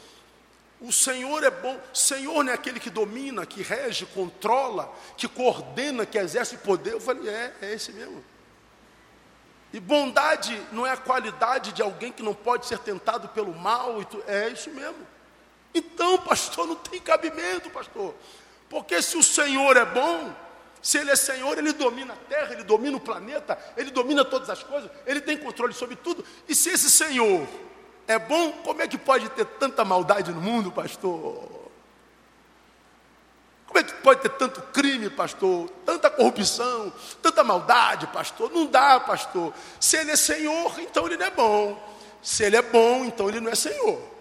[0.81, 1.79] O Senhor é bom.
[1.93, 6.95] Senhor não é aquele que domina, que rege, controla, que coordena, que exerce poder.
[6.95, 8.23] Eu falei, é, é esse mesmo.
[9.73, 13.97] E bondade não é a qualidade de alguém que não pode ser tentado pelo mal.
[14.27, 15.07] É isso mesmo.
[15.75, 18.15] Então, pastor, não tem cabimento, pastor.
[18.69, 20.33] Porque se o Senhor é bom,
[20.85, 24.51] se Ele é Senhor, Ele domina a terra, Ele domina o planeta, Ele domina todas
[24.51, 26.23] as coisas, Ele tem controle sobre tudo.
[26.47, 27.49] E se esse Senhor
[28.07, 31.49] é bom, como é que pode ter tanta maldade no mundo, pastor?
[33.67, 35.71] Como é que pode ter tanto crime, pastor?
[35.87, 38.53] Tanta corrupção, tanta maldade, pastor?
[38.53, 39.55] Não dá, pastor.
[39.81, 41.97] Se ele é Senhor, então ele não é bom.
[42.23, 44.14] Se ele é bom, então ele não é Senhor.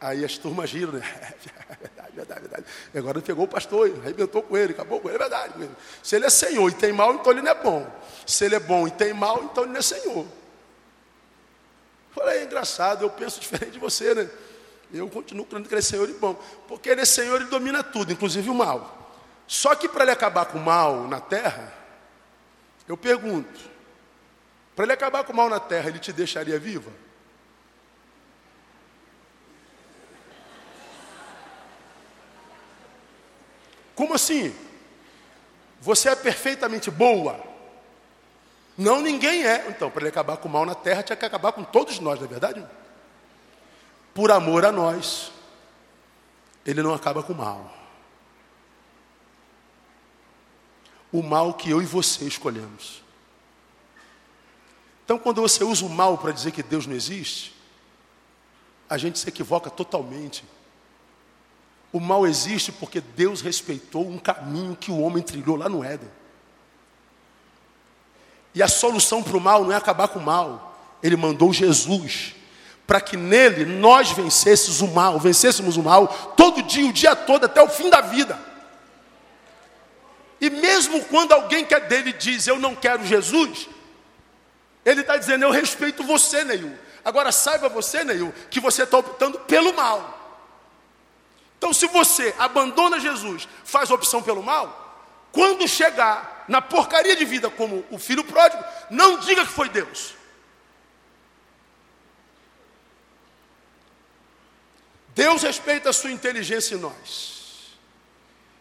[0.00, 1.00] Aí as turmas giram, né?
[1.80, 2.64] verdade, verdade, verdade.
[2.94, 5.70] Agora pegou o pastor, arrebentou com ele, acabou com ele, é verdade.
[6.02, 7.86] Se ele é Senhor e tem mal, então ele não é bom.
[8.26, 10.26] Se ele é bom e tem mal, então ele não é Senhor.
[12.12, 14.30] Falei, é engraçado, eu penso diferente de você, né?
[14.92, 16.34] Eu continuo crendo que ele é Senhor e bom.
[16.66, 19.12] Porque ele é Senhor, ele domina tudo, inclusive o mal.
[19.46, 21.72] Só que para ele acabar com o mal na terra,
[22.86, 23.58] eu pergunto:
[24.76, 26.90] para ele acabar com o mal na terra, ele te deixaria viva?
[33.98, 34.54] Como assim?
[35.80, 37.38] Você é perfeitamente boa?
[38.78, 39.66] Não, ninguém é.
[39.68, 42.18] Então, para ele acabar com o mal na terra, tinha que acabar com todos nós,
[42.18, 42.64] não é verdade?
[44.18, 45.30] por amor a nós,
[46.66, 47.72] ele não acaba com o mal.
[51.12, 53.00] O mal que eu e você escolhemos.
[55.04, 57.54] Então, quando você usa o mal para dizer que Deus não existe,
[58.90, 60.44] a gente se equivoca totalmente.
[61.92, 66.10] O mal existe porque Deus respeitou um caminho que o homem trilhou lá no Éden.
[68.54, 72.34] E a solução para o mal não é acabar com o mal, Ele mandou Jesus
[72.88, 77.44] para que nele nós vencêssemos o mal, vencêssemos o mal todo dia, o dia todo,
[77.44, 78.40] até o fim da vida.
[80.40, 83.68] E mesmo quando alguém que é dele diz, eu não quero Jesus,
[84.86, 86.78] ele está dizendo, eu respeito você, Neil.
[87.04, 90.17] Agora saiba você, Neil, que você está optando pelo mal.
[91.58, 94.88] Então, se você abandona Jesus, faz opção pelo mal,
[95.32, 100.14] quando chegar na porcaria de vida como o filho pródigo, não diga que foi Deus.
[105.14, 107.76] Deus respeita a sua inteligência em nós.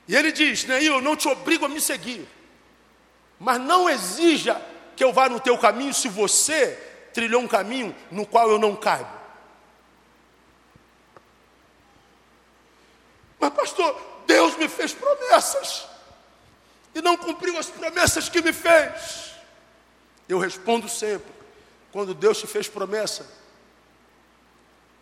[0.07, 2.27] E ele diz: Neil, eu não te obrigo a me seguir,
[3.39, 4.59] mas não exija
[4.95, 6.73] que eu vá no teu caminho se você
[7.13, 9.16] trilhou um caminho no qual eu não caibo.
[13.47, 13.95] Mas, pastor,
[14.25, 15.87] Deus me fez promessas
[16.93, 19.31] e não cumpriu as promessas que me fez.
[20.27, 21.31] Eu respondo sempre:
[21.91, 23.25] quando Deus te fez promessa,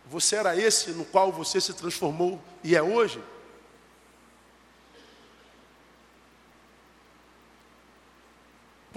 [0.06, 3.20] você era esse no qual você se transformou e é hoje?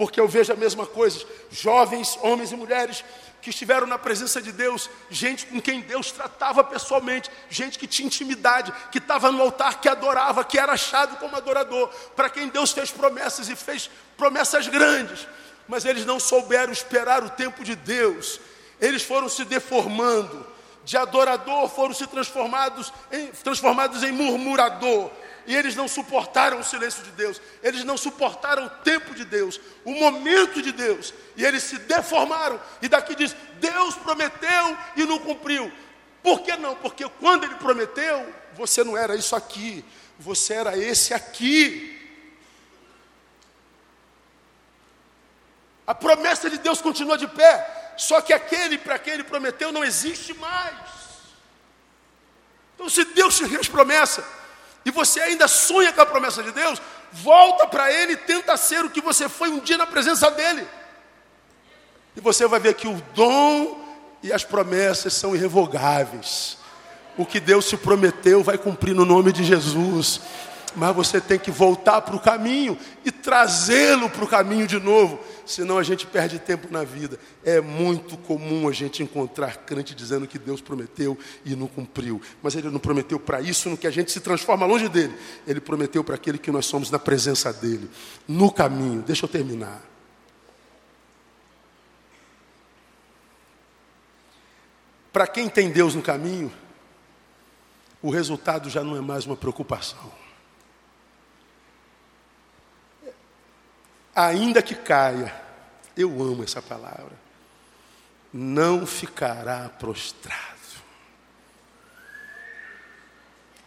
[0.00, 1.22] Porque eu vejo a mesma coisa.
[1.50, 3.04] Jovens, homens e mulheres
[3.42, 8.06] que estiveram na presença de Deus, gente com quem Deus tratava pessoalmente, gente que tinha
[8.06, 12.72] intimidade, que estava no altar, que adorava, que era achado como adorador, para quem Deus
[12.72, 15.28] fez promessas e fez promessas grandes,
[15.68, 18.40] mas eles não souberam esperar o tempo de Deus,
[18.80, 20.46] eles foram se deformando,
[20.82, 25.10] de adorador foram se transformados em, transformados em murmurador,
[25.46, 29.60] e eles não suportaram o silêncio de Deus, eles não suportaram o tempo de Deus,
[29.84, 32.60] o momento de Deus, e eles se deformaram.
[32.82, 35.72] E daqui diz: Deus prometeu e não cumpriu.
[36.22, 36.76] Por que não?
[36.76, 39.84] Porque quando ele prometeu, você não era isso aqui,
[40.18, 41.98] você era esse aqui.
[45.86, 49.84] A promessa de Deus continua de pé, só que aquele para quem ele prometeu não
[49.84, 51.00] existe mais.
[52.74, 54.24] Então, se Deus te fez promessa,
[54.90, 56.82] e você ainda sonha com a promessa de Deus,
[57.12, 60.66] volta para Ele e tenta ser o que você foi um dia na presença dEle.
[62.16, 63.78] E você vai ver que o dom
[64.20, 66.58] e as promessas são irrevogáveis.
[67.16, 70.20] O que Deus te prometeu vai cumprir no nome de Jesus.
[70.76, 75.18] Mas você tem que voltar para o caminho e trazê-lo para o caminho de novo,
[75.44, 77.18] senão a gente perde tempo na vida.
[77.44, 82.20] É muito comum a gente encontrar crente dizendo que Deus prometeu e não cumpriu.
[82.42, 85.14] Mas Ele não prometeu para isso, no que a gente se transforma longe dele.
[85.46, 87.90] Ele prometeu para aquele que nós somos na presença dele,
[88.28, 89.02] no caminho.
[89.02, 89.82] Deixa eu terminar.
[95.12, 96.52] Para quem tem Deus no caminho,
[98.00, 100.29] o resultado já não é mais uma preocupação.
[104.26, 105.34] Ainda que caia,
[105.96, 107.12] eu amo essa palavra,
[108.32, 110.50] não ficará prostrado.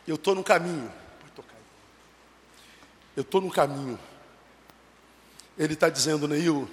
[0.07, 0.91] Eu estou no caminho.
[3.15, 3.99] Eu estou no caminho.
[5.57, 6.67] Ele está dizendo, Neil,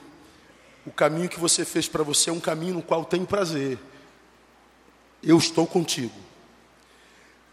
[0.87, 3.79] o caminho que você fez para você é um caminho no qual tem prazer.
[5.23, 6.19] Eu estou contigo.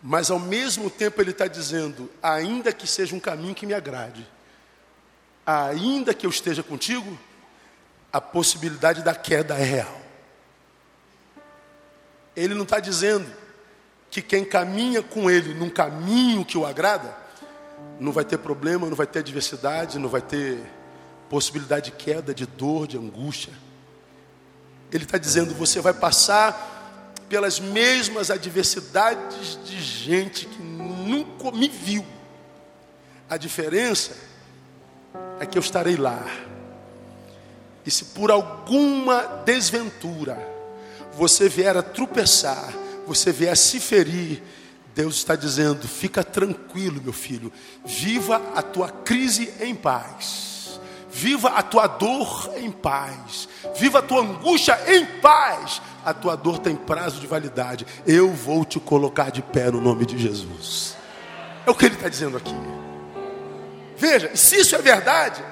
[0.02, 4.26] Mas ao mesmo tempo ele está dizendo, ainda que seja um caminho que me agrade,
[5.48, 7.18] ainda que eu esteja contigo,
[8.12, 10.02] a possibilidade da queda é real.
[12.36, 13.26] Ele não está dizendo
[14.12, 17.16] que quem caminha com ele num caminho que o agrada,
[18.00, 20.60] não vai ter problema, não vai ter adversidade, não vai ter
[21.30, 23.54] possibilidade de queda, de dor, de angústia.
[24.92, 32.06] Ele está dizendo: você vai passar pelas mesmas adversidades de gente que nunca me viu.
[33.30, 34.27] A diferença
[35.40, 36.26] é que eu estarei lá.
[37.86, 40.38] E se por alguma desventura
[41.14, 42.74] você vier a tropeçar,
[43.06, 44.44] você vier a se ferir,
[44.94, 47.52] Deus está dizendo: fica tranquilo, meu filho,
[47.86, 50.80] viva a tua crise em paz,
[51.10, 55.82] viva a tua dor em paz, viva a tua angústia em paz.
[56.04, 57.86] A tua dor tem prazo de validade.
[58.06, 60.96] Eu vou te colocar de pé no nome de Jesus.
[61.66, 62.77] É o que ele está dizendo aqui.
[63.98, 65.44] Veja, se isso é verdade,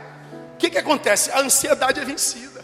[0.53, 1.31] o que, que acontece?
[1.31, 2.63] A ansiedade é vencida.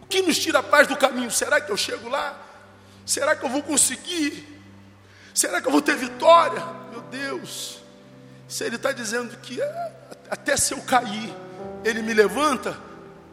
[0.00, 1.30] O que nos tira a paz do caminho?
[1.30, 2.36] Será que eu chego lá?
[3.04, 4.48] Será que eu vou conseguir?
[5.34, 6.62] Será que eu vou ter vitória?
[6.90, 7.82] Meu Deus,
[8.48, 9.92] se Ele está dizendo que é,
[10.30, 11.34] até se eu cair,
[11.84, 12.76] Ele me levanta,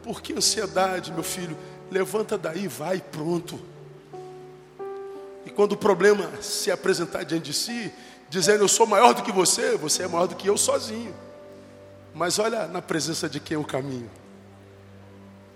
[0.02, 1.56] por que ansiedade, meu filho?
[1.90, 3.60] Levanta daí, vai, pronto.
[5.44, 7.92] E quando o problema se apresentar diante de si,
[8.30, 11.14] dizendo eu sou maior do que você, você é maior do que eu sozinho.
[12.14, 14.10] Mas olha na presença de quem é o caminho.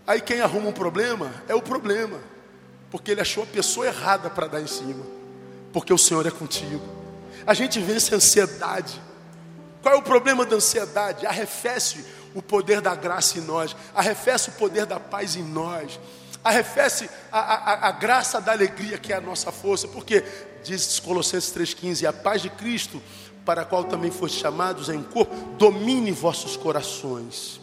[0.06, 2.18] Aí quem arruma um problema é o problema,
[2.90, 5.04] porque ele achou a pessoa errada para dar em cima,
[5.72, 6.82] porque o Senhor é contigo.
[7.46, 9.00] A gente vence a ansiedade.
[9.80, 11.26] Qual é o problema da ansiedade?
[11.26, 12.04] Arrefece
[12.34, 16.00] o poder da graça em nós, arrefece o poder da paz em nós,
[16.44, 20.22] arrefece a, a, a graça da alegria que é a nossa força, porque
[20.62, 23.02] diz Colossenses 3,15: a paz de Cristo,
[23.44, 27.60] para a qual também foste chamados em corpo, domine vossos corações.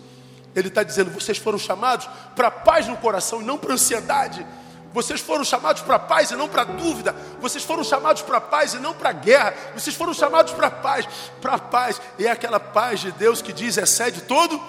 [0.55, 4.45] Ele está dizendo: vocês foram chamados para paz no coração e não para ansiedade.
[4.93, 7.15] Vocês foram chamados para paz e não para dúvida.
[7.39, 9.53] Vocês foram chamados para paz e não para guerra.
[9.73, 11.07] Vocês foram chamados para paz,
[11.39, 12.01] para paz.
[12.19, 14.61] E é aquela paz de Deus que diz excede todo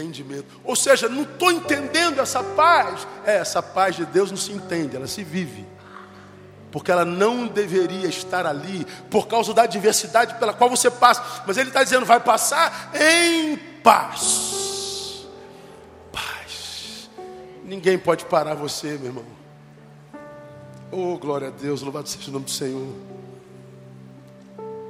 [0.00, 0.46] entendimento.
[0.64, 3.06] Ou seja, não estou entendendo essa paz.
[3.24, 5.66] É, essa paz de Deus não se entende, ela se vive.
[6.70, 11.42] Porque ela não deveria estar ali por causa da adversidade pela qual você passa.
[11.46, 14.56] Mas ele está dizendo, vai passar em paz.
[17.66, 19.24] Ninguém pode parar você, meu irmão.
[20.92, 22.94] Oh, glória a Deus, louvado seja o nome do Senhor.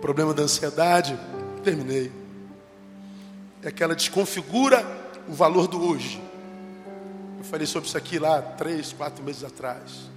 [0.03, 1.19] Problema da ansiedade,
[1.65, 2.13] terminei.
[3.63, 4.85] É que ela desconfigura
[5.29, 6.23] o valor do hoje.
[7.39, 10.11] Eu falei sobre isso aqui lá três, quatro meses atrás.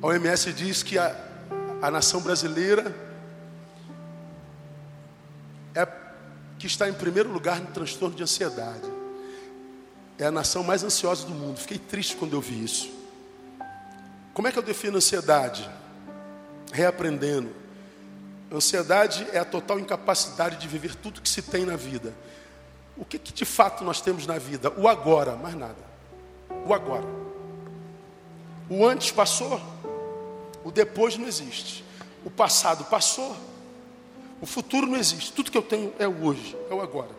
[0.00, 1.16] A OMS diz que a,
[1.80, 2.94] a nação brasileira
[5.74, 5.86] é
[6.58, 9.02] que está em primeiro lugar no transtorno de ansiedade
[10.22, 11.58] é a nação mais ansiosa do mundo.
[11.58, 12.90] Fiquei triste quando eu vi isso.
[14.32, 15.68] Como é que eu defino ansiedade?
[16.72, 17.50] Reaprendendo.
[18.52, 22.14] Ansiedade é a total incapacidade de viver tudo que se tem na vida.
[22.96, 24.70] O que, que de fato nós temos na vida?
[24.76, 25.82] O agora, mais nada.
[26.66, 27.06] O agora.
[28.68, 29.60] O antes passou,
[30.62, 31.82] o depois não existe.
[32.24, 33.34] O passado passou,
[34.40, 35.32] o futuro não existe.
[35.32, 37.10] Tudo que eu tenho é o hoje, é o agora.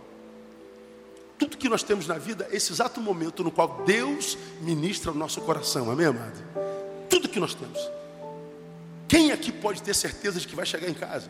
[1.40, 5.16] Tudo que nós temos na vida é esse exato momento no qual Deus ministra o
[5.16, 6.42] nosso coração, amém, amado?
[7.10, 8.03] Tudo que nós temos.
[9.14, 11.30] Quem aqui pode ter certeza de que vai chegar em casa?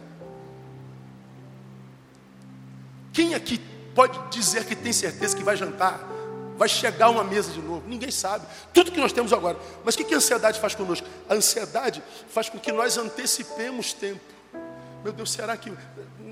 [3.11, 3.59] Quem aqui
[3.93, 5.99] pode dizer que tem certeza que vai jantar?
[6.55, 7.85] Vai chegar uma mesa de novo?
[7.85, 8.47] Ninguém sabe.
[8.73, 9.59] Tudo que nós temos agora.
[9.83, 11.05] Mas o que a ansiedade faz conosco?
[11.27, 14.21] A ansiedade faz com que nós antecipemos tempo.
[15.03, 15.69] Meu Deus, será que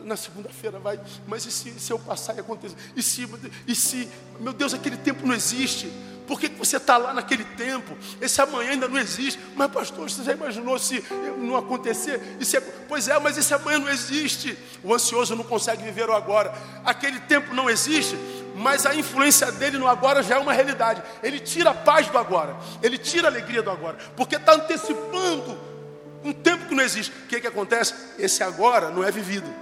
[0.06, 0.98] na segunda-feira vai,
[1.28, 2.78] mas e se, se eu passar e acontecer?
[2.96, 3.28] E se,
[3.68, 5.92] e se, meu Deus, aquele tempo não existe?
[6.32, 7.98] Por que você está lá naquele tempo?
[8.22, 9.38] Esse amanhã ainda não existe.
[9.54, 11.04] Mas, pastor, você já imaginou se
[11.38, 12.38] não acontecer?
[12.40, 14.58] E se, pois é, mas esse amanhã não existe.
[14.82, 16.54] O ansioso não consegue viver o agora.
[16.86, 18.18] Aquele tempo não existe,
[18.56, 21.04] mas a influência dele no agora já é uma realidade.
[21.22, 25.60] Ele tira a paz do agora, ele tira a alegria do agora, porque está antecipando
[26.24, 27.12] um tempo que não existe.
[27.12, 27.94] O que, que acontece?
[28.18, 29.54] Esse agora não é vivido.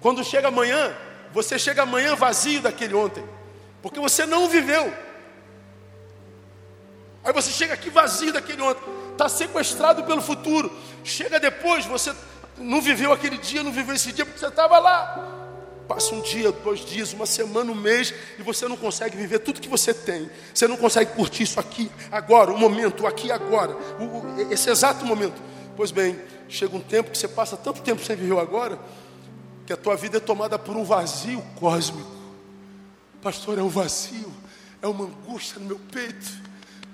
[0.00, 0.96] Quando chega amanhã,
[1.32, 3.24] você chega amanhã vazio daquele ontem,
[3.82, 5.07] porque você não viveu.
[7.24, 10.70] Aí você chega aqui vazio daquele ontem, está sequestrado pelo futuro.
[11.04, 12.14] Chega depois, você
[12.56, 15.36] não viveu aquele dia, não viveu esse dia, porque você estava lá.
[15.88, 19.60] Passa um dia, dois dias, uma semana, um mês, e você não consegue viver tudo
[19.60, 20.30] que você tem.
[20.52, 25.40] Você não consegue curtir isso aqui, agora, o momento, aqui agora, o, esse exato momento.
[25.76, 28.78] Pois bem, chega um tempo que você passa tanto tempo sem viver agora,
[29.66, 32.10] que a tua vida é tomada por um vazio cósmico.
[33.22, 34.32] Pastor, é um vazio,
[34.82, 36.47] é uma angústia no meu peito,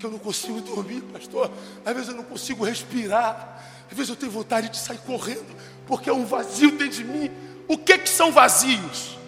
[0.04, 1.50] eu não consigo dormir, pastor.
[1.84, 6.08] Às vezes eu não consigo respirar, às vezes eu tenho vontade de sair correndo, porque
[6.08, 7.30] é um vazio dentro de mim.
[7.66, 9.18] O que, que são vazios?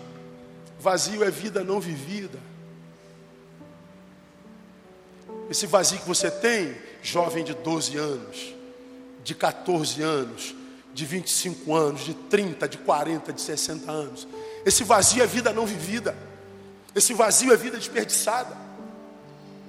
[0.79, 2.39] Vazio é vida não vivida.
[5.51, 8.55] Esse vazio que você tem, jovem de 12 anos,
[9.23, 10.55] de 14 anos,
[10.93, 14.27] de 25 anos, de 30, de 40, de 60 anos.
[14.65, 16.17] Esse vazio é vida não vivida.
[16.95, 18.66] Esse vazio é vida desperdiçada.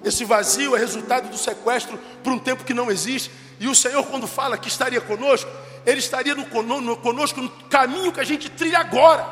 [0.04, 3.32] Esse vazio é resultado do sequestro por um tempo que não existe.
[3.60, 5.50] E o Senhor, quando fala que estaria conosco,
[5.86, 9.26] Ele estaria no, no, conosco no caminho que a gente trilha agora.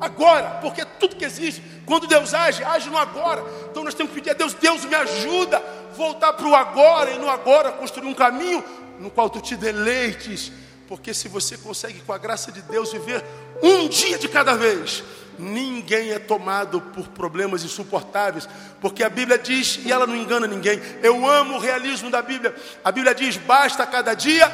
[0.00, 3.42] Agora, porque tudo que existe, quando Deus age, age no agora.
[3.70, 7.12] Então nós temos que pedir a Deus, Deus me ajuda a voltar para o agora
[7.12, 8.62] e no agora construir um caminho
[8.98, 10.52] no qual tu te deleites
[10.88, 13.24] porque se você consegue, com a graça de Deus, viver
[13.62, 15.02] um dia de cada vez,
[15.38, 18.48] ninguém é tomado por problemas insuportáveis,
[18.80, 22.54] porque a Bíblia diz, e ela não engana ninguém, eu amo o realismo da Bíblia.
[22.84, 24.50] A Bíblia diz: basta cada dia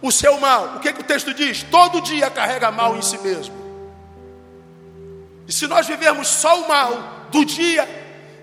[0.00, 0.76] o seu mal.
[0.76, 1.62] O que, que o texto diz?
[1.62, 3.54] Todo dia carrega mal em si mesmo.
[5.46, 7.88] E se nós vivermos só o mal do dia,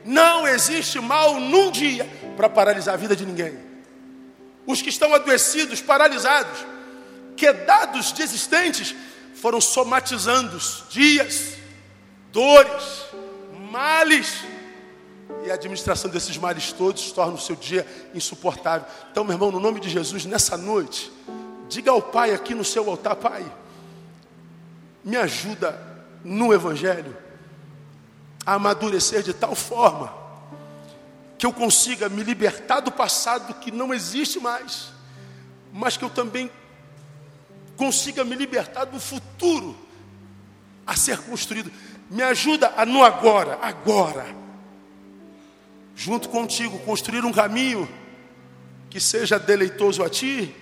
[0.05, 3.57] não existe mal num dia para paralisar a vida de ninguém.
[4.65, 6.65] Os que estão adoecidos, paralisados,
[8.15, 8.95] desistentes
[9.39, 10.59] foram somatizando
[10.89, 11.55] dias,
[12.31, 13.05] dores,
[13.71, 14.43] males.
[15.45, 18.87] E a administração desses males todos torna o seu dia insuportável.
[19.11, 21.11] Então, meu irmão, no nome de Jesus, nessa noite,
[21.69, 23.45] diga ao Pai aqui no seu altar, Pai,
[25.03, 25.79] me ajuda
[26.23, 27.15] no Evangelho
[28.45, 30.13] a amadurecer de tal forma
[31.37, 34.91] que eu consiga me libertar do passado que não existe mais,
[35.71, 36.51] mas que eu também
[37.80, 39.73] consiga me libertar do futuro
[40.86, 41.71] a ser construído.
[42.11, 44.25] Me ajuda a no agora, agora,
[45.95, 47.88] junto contigo, construir um caminho
[48.89, 50.53] que seja deleitoso a ti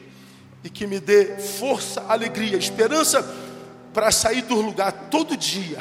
[0.63, 3.23] e que me dê força, alegria, esperança
[3.91, 5.79] para sair do lugar todo dia,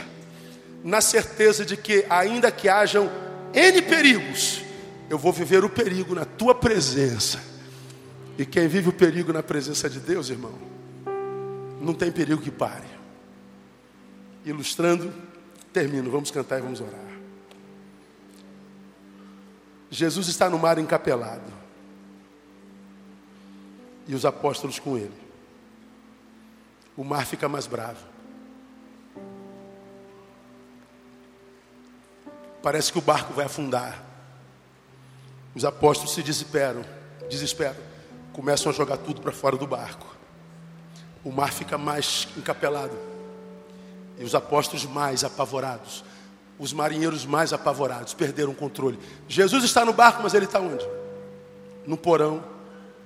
[0.82, 3.11] na certeza de que, ainda que hajam
[3.53, 4.62] N perigos,
[5.11, 7.43] eu vou viver o perigo na tua presença.
[8.39, 10.76] E quem vive o perigo na presença de Deus, irmão,
[11.81, 12.87] não tem perigo que pare.
[14.45, 15.12] Ilustrando,
[15.72, 17.07] termino, vamos cantar e vamos orar.
[19.91, 21.53] Jesus está no mar encapelado.
[24.07, 25.27] E os apóstolos com ele.
[26.97, 28.05] O mar fica mais bravo.
[32.62, 34.03] Parece que o barco vai afundar.
[35.55, 36.85] Os apóstolos se desesperam,
[37.29, 37.77] desesperam,
[38.33, 40.16] começam a jogar tudo para fora do barco.
[41.25, 42.97] O mar fica mais encapelado.
[44.19, 46.05] E os apóstolos mais apavorados.
[46.59, 48.99] Os marinheiros mais apavorados, perderam o controle.
[49.29, 50.87] Jesus está no barco, mas ele está onde?
[51.87, 52.43] No porão,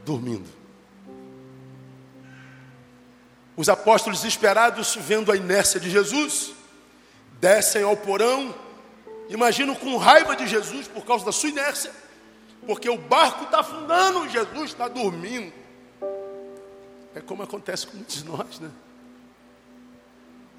[0.05, 0.49] dormindo.
[3.57, 6.53] Os apóstolos desesperados, vendo a inércia de Jesus,
[7.41, 8.55] descem ao porão,
[9.29, 11.91] imaginam com raiva de Jesus por causa da sua inércia
[12.67, 15.53] porque o barco está afundando, Jesus está dormindo.
[17.15, 18.71] É como acontece com muitos de nós, né?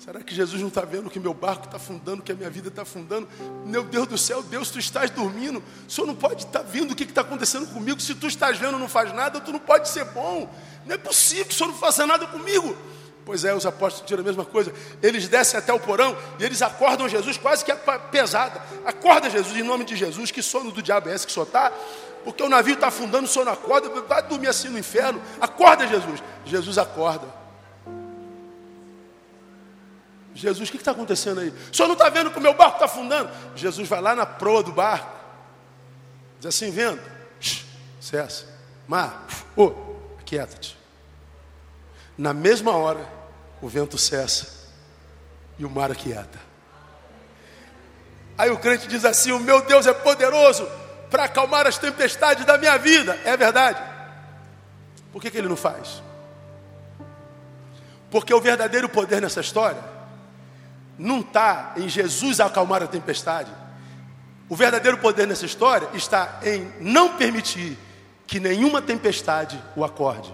[0.03, 2.69] Será que Jesus não está vendo que meu barco está afundando, que a minha vida
[2.69, 3.27] está afundando?
[3.67, 5.61] Meu Deus do céu, Deus, tu estás dormindo.
[5.87, 8.01] O Senhor não pode estar tá vendo o que está acontecendo comigo.
[8.01, 10.51] Se tu estás vendo não faz nada, tu não pode ser bom.
[10.87, 12.75] Não é possível que o Senhor não faça nada comigo.
[13.23, 14.73] Pois é, os apóstolos tiram a mesma coisa.
[15.03, 18.59] Eles descem até o porão e eles acordam Jesus, quase que é pesada.
[18.83, 21.71] Acorda Jesus, em nome de Jesus, que sono do diabo é esse que só está?
[22.23, 25.21] Porque o navio está afundando, o sono acorda, vai dormir assim no inferno.
[25.39, 26.21] Acorda, Jesus.
[26.45, 27.27] Jesus acorda.
[30.33, 31.49] Jesus, o que está acontecendo aí?
[31.49, 33.29] O senhor não está vendo que o meu barco está afundando?
[33.55, 35.11] Jesus vai lá na proa do barco,
[36.39, 37.01] diz assim: vendo,
[37.99, 38.45] cessa,
[38.87, 39.73] mar, ô, oh,
[40.25, 40.77] quieta-te.
[42.17, 43.05] Na mesma hora,
[43.61, 44.69] o vento cessa
[45.59, 46.39] e o mar aquieta.
[48.37, 50.67] Aí o crente diz assim: O meu Deus é poderoso
[51.11, 53.19] para acalmar as tempestades da minha vida.
[53.25, 53.79] É verdade.
[55.11, 56.01] Por que, que ele não faz?
[58.09, 59.83] Porque o verdadeiro poder nessa história
[60.97, 63.51] não está em Jesus acalmar a tempestade.
[64.47, 67.77] O verdadeiro poder nessa história está em não permitir
[68.25, 70.33] que nenhuma tempestade o acorde.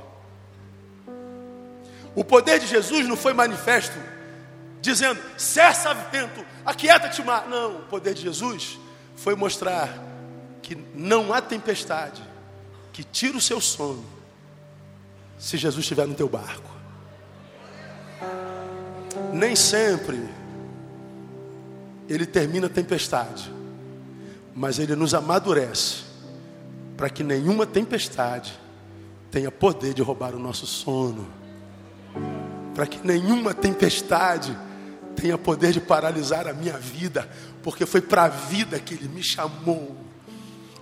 [2.16, 3.98] O poder de Jesus não foi manifesto
[4.82, 7.48] dizendo, cessa vento, aquieta-te mar.
[7.48, 8.80] Não, o poder de Jesus
[9.16, 9.90] foi mostrar
[10.68, 12.22] que não há tempestade
[12.92, 14.04] que tire o seu sono
[15.40, 16.70] se Jesus estiver no teu barco.
[19.34, 20.28] Nem sempre
[22.10, 23.50] ele termina a tempestade,
[24.54, 26.04] mas ele nos amadurece
[26.98, 28.60] para que nenhuma tempestade
[29.32, 31.38] tenha poder de roubar o nosso sono
[32.78, 34.56] para que nenhuma tempestade
[35.16, 37.28] tenha poder de paralisar a minha vida,
[37.64, 40.07] porque foi para a vida que Ele me chamou.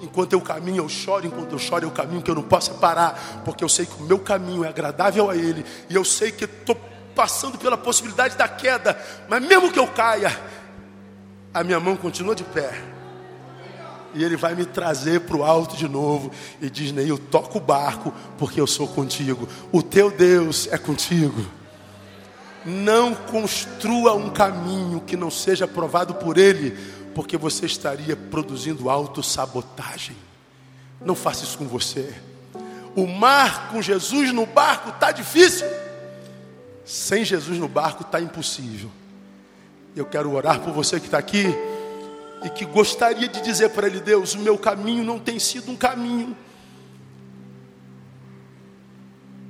[0.02, 3.42] Enquanto eu caminho, eu choro, enquanto eu choro, eu caminho que eu não possa parar,
[3.46, 6.44] porque eu sei que o meu caminho é agradável a Ele, e eu sei que
[6.44, 6.76] estou
[7.16, 10.38] passando pela possibilidade da queda, mas mesmo que eu caia,
[11.54, 12.96] a minha mão continua de pé.
[14.14, 16.32] E ele vai me trazer para o alto de novo.
[16.62, 19.48] E diz: Neil, toca o barco, porque eu sou contigo.
[19.74, 21.46] O teu Deus é contigo.
[22.66, 26.78] Não construa um caminho que não seja aprovado por Ele,
[27.16, 30.18] porque você estaria produzindo autossabotagem.
[31.00, 32.14] Não faça isso com você.
[32.94, 35.66] O mar com Jesus no barco está difícil.
[36.84, 38.92] Sem Jesus no barco está impossível.
[39.96, 41.46] Eu quero orar por você que está aqui
[42.44, 45.76] e que gostaria de dizer para Ele: Deus, o meu caminho não tem sido um
[45.76, 46.36] caminho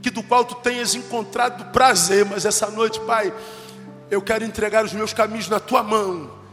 [0.03, 3.33] que do qual tu tenhas encontrado prazer, mas essa noite, Pai,
[4.11, 6.44] eu quero entregar os meus caminhos na tua mão.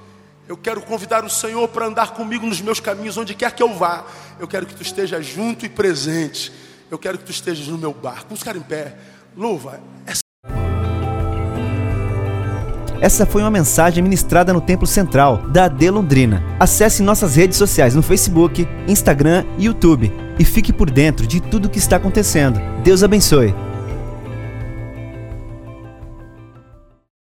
[0.48, 3.72] Eu quero convidar o Senhor para andar comigo nos meus caminhos, onde quer que eu
[3.74, 4.04] vá.
[4.40, 6.52] Eu quero que tu estejas junto e presente.
[6.90, 8.24] Eu quero que tu estejas no meu barco.
[8.24, 8.96] Vamos ficar em pé.
[9.36, 9.80] Louva.
[10.04, 10.20] Essa...
[13.00, 16.42] Essa foi uma mensagem ministrada no Templo Central da AD Londrina.
[16.58, 21.66] Acesse nossas redes sociais no Facebook, Instagram e YouTube e fique por dentro de tudo
[21.66, 22.60] o que está acontecendo.
[22.82, 23.54] Deus abençoe.